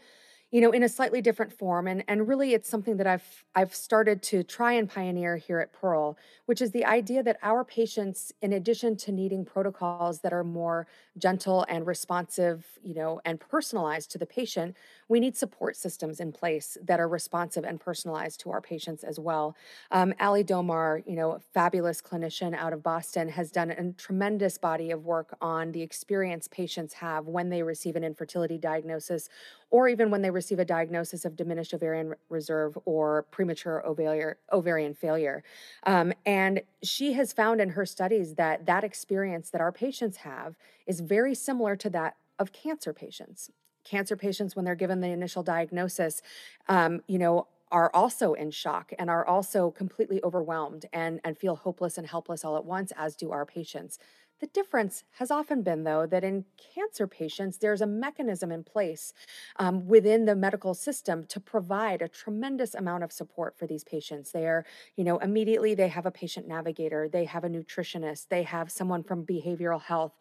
you 0.52 0.62
know 0.62 0.72
in 0.72 0.84
a 0.84 0.90
slightly 0.90 1.22
different 1.22 1.52
form 1.52 1.88
and 1.88 2.04
and 2.08 2.28
really 2.28 2.54
it's 2.54 2.70
something 2.70 2.98
that 2.98 3.08
I've 3.08 3.44
I've 3.56 3.74
started 3.74 4.22
to 4.24 4.44
try 4.44 4.74
and 4.74 4.90
pioneer 4.90 5.38
here 5.38 5.60
at 5.60 5.74
Pearl, 5.74 6.18
which 6.46 6.62
is 6.62 6.72
the 6.72 6.86
idea 6.86 7.24
that 7.24 7.38
our 7.42 7.64
patients 7.64 8.32
in 8.42 8.54
addition 8.54 8.96
to 8.98 9.12
needing 9.12 9.46
protocols 9.46 10.22
that 10.22 10.34
are 10.34 10.44
more 10.44 10.88
gentle 11.18 11.66
and 11.68 11.88
responsive, 11.88 12.78
you 12.84 12.94
know, 12.94 13.22
and 13.26 13.40
personalized 13.40 14.12
to 14.12 14.18
the 14.18 14.26
patient, 14.26 14.76
we 15.08 15.20
need 15.20 15.36
support 15.36 15.76
systems 15.76 16.20
in 16.20 16.32
place 16.32 16.78
that 16.84 17.00
are 17.00 17.08
responsive 17.08 17.64
and 17.64 17.80
personalized 17.80 18.40
to 18.42 18.52
our 18.52 18.62
patients 18.62 19.04
as 19.04 19.20
well. 19.20 19.56
Um, 19.92 20.14
Ali 20.20 20.44
Domar, 20.44 21.04
you 21.08 21.16
know, 21.16 21.40
fabulous 21.54 22.02
clinician 22.02 22.54
out 22.56 22.74
of 22.74 22.84
Boston, 22.84 23.30
has 23.30 23.52
done 23.52 23.72
a 23.72 23.94
tremendous 23.94 24.58
body 24.58 24.92
of 24.92 25.06
work 25.06 25.36
on 25.42 25.72
the 25.72 25.82
experience 25.82 26.48
patients 26.48 26.94
have 26.94 27.28
when 27.28 27.50
they 27.50 27.64
receive 27.64 27.96
an 27.96 28.04
infertility 28.04 28.58
diagnosis 28.58 29.30
or 29.70 29.88
even 29.90 30.12
when 30.12 30.22
they 30.22 30.30
receive 30.30 30.45
a 30.52 30.66
diagnosis 30.66 31.26
of 31.26 31.36
diminished 31.36 31.74
ovarian 31.74 32.14
reserve 32.30 32.78
or 32.86 33.24
premature 33.32 33.86
ovarian, 33.86 34.36
ovarian 34.52 34.94
failure. 34.94 35.44
Um, 35.86 36.14
and 36.26 36.62
she 36.84 37.14
has 37.14 37.34
found 37.34 37.62
in 37.62 37.70
her 37.70 37.86
studies 37.86 38.36
that 38.36 38.66
that 38.66 38.84
experience 38.84 39.50
that 39.50 39.62
our 39.62 39.72
patients 39.72 40.18
have 40.18 40.56
is 40.86 41.00
very 41.00 41.36
similar 41.36 41.76
to 41.78 41.90
that 41.92 42.18
of 42.38 42.52
cancer 42.52 42.94
patients 42.94 43.52
cancer 43.86 44.18
patients, 44.18 44.56
when 44.56 44.66
they're 44.66 44.76
given 44.76 45.00
the 45.00 45.10
initial 45.10 45.44
diagnosis, 45.44 46.22
um, 46.68 47.02
you 47.08 47.18
know, 47.18 47.48
are 47.72 47.90
also 47.94 48.34
in 48.34 48.52
shock 48.52 48.94
and 49.00 49.10
are 49.10 49.26
also 49.26 49.72
completely 49.72 50.22
overwhelmed 50.24 50.86
and, 50.94 51.20
and 51.24 51.38
feel 51.38 51.56
hopeless 51.56 51.98
and 51.98 52.08
helpless 52.08 52.46
all 52.46 52.58
at 52.58 52.66
once, 52.66 52.92
as 52.98 53.16
do 53.16 53.32
our 53.32 53.46
patients. 53.46 53.98
The 54.42 54.48
difference 54.48 55.06
has 55.12 55.32
often 55.32 55.62
been, 55.62 55.86
though, 55.86 56.06
that 56.08 56.24
in 56.24 56.46
cancer 56.58 57.08
patients, 57.08 57.58
there's 57.58 57.82
a 57.82 57.88
mechanism 57.88 58.52
in 58.52 58.64
place 58.66 59.14
um, 59.56 59.88
within 59.88 60.26
the 60.26 60.36
medical 60.36 60.74
system 60.74 61.26
to 61.28 61.40
provide 61.40 62.02
a 62.02 62.10
tremendous 62.10 62.76
amount 62.76 63.04
of 63.06 63.14
support 63.14 63.58
for 63.58 63.66
these 63.66 63.86
patients. 63.86 64.32
They 64.32 64.46
are, 64.46 64.66
you 64.98 65.06
know, 65.06 65.20
immediately 65.20 65.74
they 65.74 65.88
have 65.88 66.06
a 66.06 66.12
patient 66.12 66.48
navigator, 66.50 67.08
they 67.08 67.26
have 67.26 67.46
a 67.46 67.50
nutritionist, 67.50 68.28
they 68.28 68.44
have 68.44 68.70
someone 68.70 69.04
from 69.04 69.26
behavioral 69.26 69.82
health, 69.82 70.14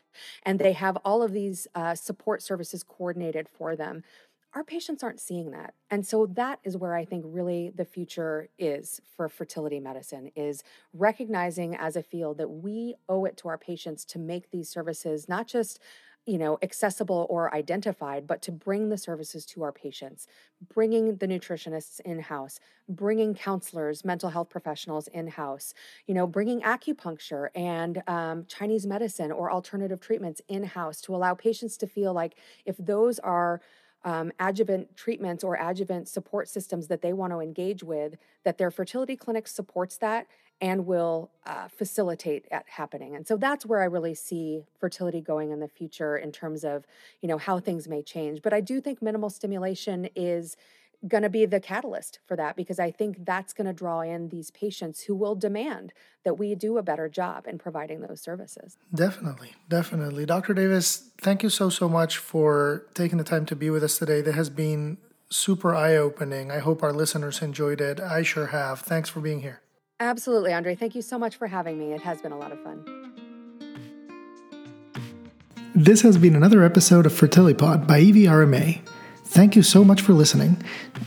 and 0.44 0.61
they 0.61 0.72
have 0.72 0.96
all 1.05 1.22
of 1.22 1.33
these 1.33 1.66
uh, 1.74 1.96
support 1.96 2.40
services 2.40 2.85
coordinated 2.85 3.48
for 3.48 3.74
them 3.74 4.05
our 4.54 4.64
patients 4.64 5.02
aren't 5.02 5.20
seeing 5.20 5.50
that. 5.50 5.74
And 5.90 6.06
so 6.06 6.26
that 6.26 6.60
is 6.64 6.76
where 6.76 6.94
i 6.94 7.04
think 7.04 7.24
really 7.26 7.70
the 7.74 7.84
future 7.84 8.48
is 8.58 9.00
for 9.16 9.28
fertility 9.28 9.80
medicine 9.80 10.30
is 10.34 10.62
recognizing 10.92 11.76
as 11.76 11.96
a 11.96 12.02
field 12.02 12.38
that 12.38 12.48
we 12.48 12.94
owe 13.08 13.24
it 13.24 13.36
to 13.38 13.48
our 13.48 13.58
patients 13.58 14.04
to 14.06 14.18
make 14.18 14.50
these 14.50 14.68
services 14.68 15.28
not 15.28 15.46
just 15.46 15.80
you 16.26 16.38
know 16.38 16.58
accessible 16.62 17.26
or 17.28 17.54
identified 17.54 18.26
but 18.26 18.40
to 18.40 18.50
bring 18.50 18.88
the 18.88 18.96
services 18.96 19.44
to 19.44 19.62
our 19.62 19.72
patients 19.72 20.26
bringing 20.72 21.16
the 21.16 21.26
nutritionists 21.26 22.00
in 22.00 22.18
house 22.18 22.58
bringing 22.88 23.34
counselors 23.34 24.04
mental 24.04 24.30
health 24.30 24.48
professionals 24.48 25.06
in 25.08 25.26
house 25.28 25.74
you 26.06 26.14
know 26.14 26.26
bringing 26.26 26.60
acupuncture 26.62 27.48
and 27.54 28.02
um, 28.06 28.44
chinese 28.48 28.86
medicine 28.86 29.30
or 29.30 29.50
alternative 29.50 30.00
treatments 30.00 30.40
in 30.48 30.64
house 30.64 31.00
to 31.00 31.14
allow 31.14 31.34
patients 31.34 31.76
to 31.76 31.86
feel 31.86 32.12
like 32.14 32.36
if 32.64 32.76
those 32.78 33.18
are 33.18 33.60
um, 34.04 34.32
adjuvant 34.38 34.96
treatments 34.96 35.42
or 35.42 35.54
adjuvant 35.54 36.08
support 36.08 36.48
systems 36.48 36.88
that 36.88 37.02
they 37.02 37.12
want 37.12 37.32
to 37.32 37.40
engage 37.40 37.82
with, 37.82 38.16
that 38.44 38.58
their 38.58 38.70
fertility 38.70 39.16
clinic 39.16 39.48
supports 39.48 39.96
that 39.98 40.26
and 40.60 40.86
will 40.86 41.30
uh, 41.46 41.68
facilitate 41.68 42.46
it 42.50 42.62
happening. 42.66 43.16
And 43.16 43.26
so 43.26 43.36
that's 43.36 43.66
where 43.66 43.80
I 43.80 43.86
really 43.86 44.14
see 44.14 44.62
fertility 44.78 45.20
going 45.20 45.50
in 45.50 45.60
the 45.60 45.68
future 45.68 46.16
in 46.16 46.30
terms 46.32 46.64
of, 46.64 46.86
you 47.20 47.28
know, 47.28 47.38
how 47.38 47.58
things 47.58 47.88
may 47.88 48.02
change. 48.02 48.40
But 48.40 48.52
I 48.52 48.60
do 48.60 48.80
think 48.80 49.02
minimal 49.02 49.30
stimulation 49.30 50.08
is 50.14 50.56
going 51.06 51.22
to 51.22 51.28
be 51.28 51.44
the 51.44 51.60
catalyst 51.60 52.18
for 52.26 52.36
that 52.36 52.56
because 52.56 52.78
I 52.78 52.90
think 52.90 53.24
that's 53.24 53.52
going 53.52 53.66
to 53.66 53.72
draw 53.72 54.00
in 54.00 54.28
these 54.28 54.50
patients 54.50 55.02
who 55.02 55.14
will 55.14 55.34
demand 55.34 55.92
that 56.24 56.38
we 56.38 56.54
do 56.54 56.78
a 56.78 56.82
better 56.82 57.08
job 57.08 57.46
in 57.46 57.58
providing 57.58 58.00
those 58.00 58.20
services. 58.20 58.76
Definitely, 58.94 59.52
definitely. 59.68 60.26
Dr. 60.26 60.54
Davis, 60.54 61.10
thank 61.18 61.42
you 61.42 61.50
so, 61.50 61.68
so 61.68 61.88
much 61.88 62.18
for 62.18 62.86
taking 62.94 63.18
the 63.18 63.24
time 63.24 63.46
to 63.46 63.56
be 63.56 63.70
with 63.70 63.84
us 63.84 63.98
today. 63.98 64.20
That 64.20 64.34
has 64.34 64.50
been 64.50 64.98
super 65.28 65.74
eye 65.74 65.96
opening. 65.96 66.50
I 66.50 66.58
hope 66.58 66.82
our 66.82 66.92
listeners 66.92 67.42
enjoyed 67.42 67.80
it. 67.80 68.00
I 68.00 68.22
sure 68.22 68.46
have. 68.46 68.80
Thanks 68.80 69.08
for 69.08 69.20
being 69.20 69.40
here. 69.40 69.60
Absolutely, 70.00 70.52
Andre. 70.52 70.74
Thank 70.74 70.94
you 70.94 71.02
so 71.02 71.18
much 71.18 71.36
for 71.36 71.46
having 71.46 71.78
me. 71.78 71.92
It 71.92 72.02
has 72.02 72.20
been 72.20 72.32
a 72.32 72.38
lot 72.38 72.52
of 72.52 72.62
fun. 72.62 72.84
This 75.74 76.02
has 76.02 76.18
been 76.18 76.36
another 76.36 76.62
episode 76.62 77.04
of 77.04 77.12
FertiliPod 77.12 77.86
by 77.86 78.00
IVIRMA. 78.00 78.80
Thank 79.34 79.56
you 79.56 79.64
so 79.64 79.82
much 79.82 80.00
for 80.00 80.12
listening. 80.12 80.62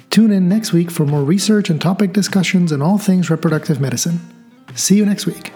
Tune 0.09 0.31
in 0.31 0.49
next 0.49 0.73
week 0.73 0.91
for 0.91 1.05
more 1.05 1.23
research 1.23 1.69
and 1.69 1.81
topic 1.81 2.11
discussions 2.11 2.73
on 2.73 2.81
all 2.81 2.97
things 2.97 3.29
reproductive 3.29 3.79
medicine. 3.79 4.19
See 4.75 4.97
you 4.97 5.05
next 5.05 5.25
week. 5.25 5.53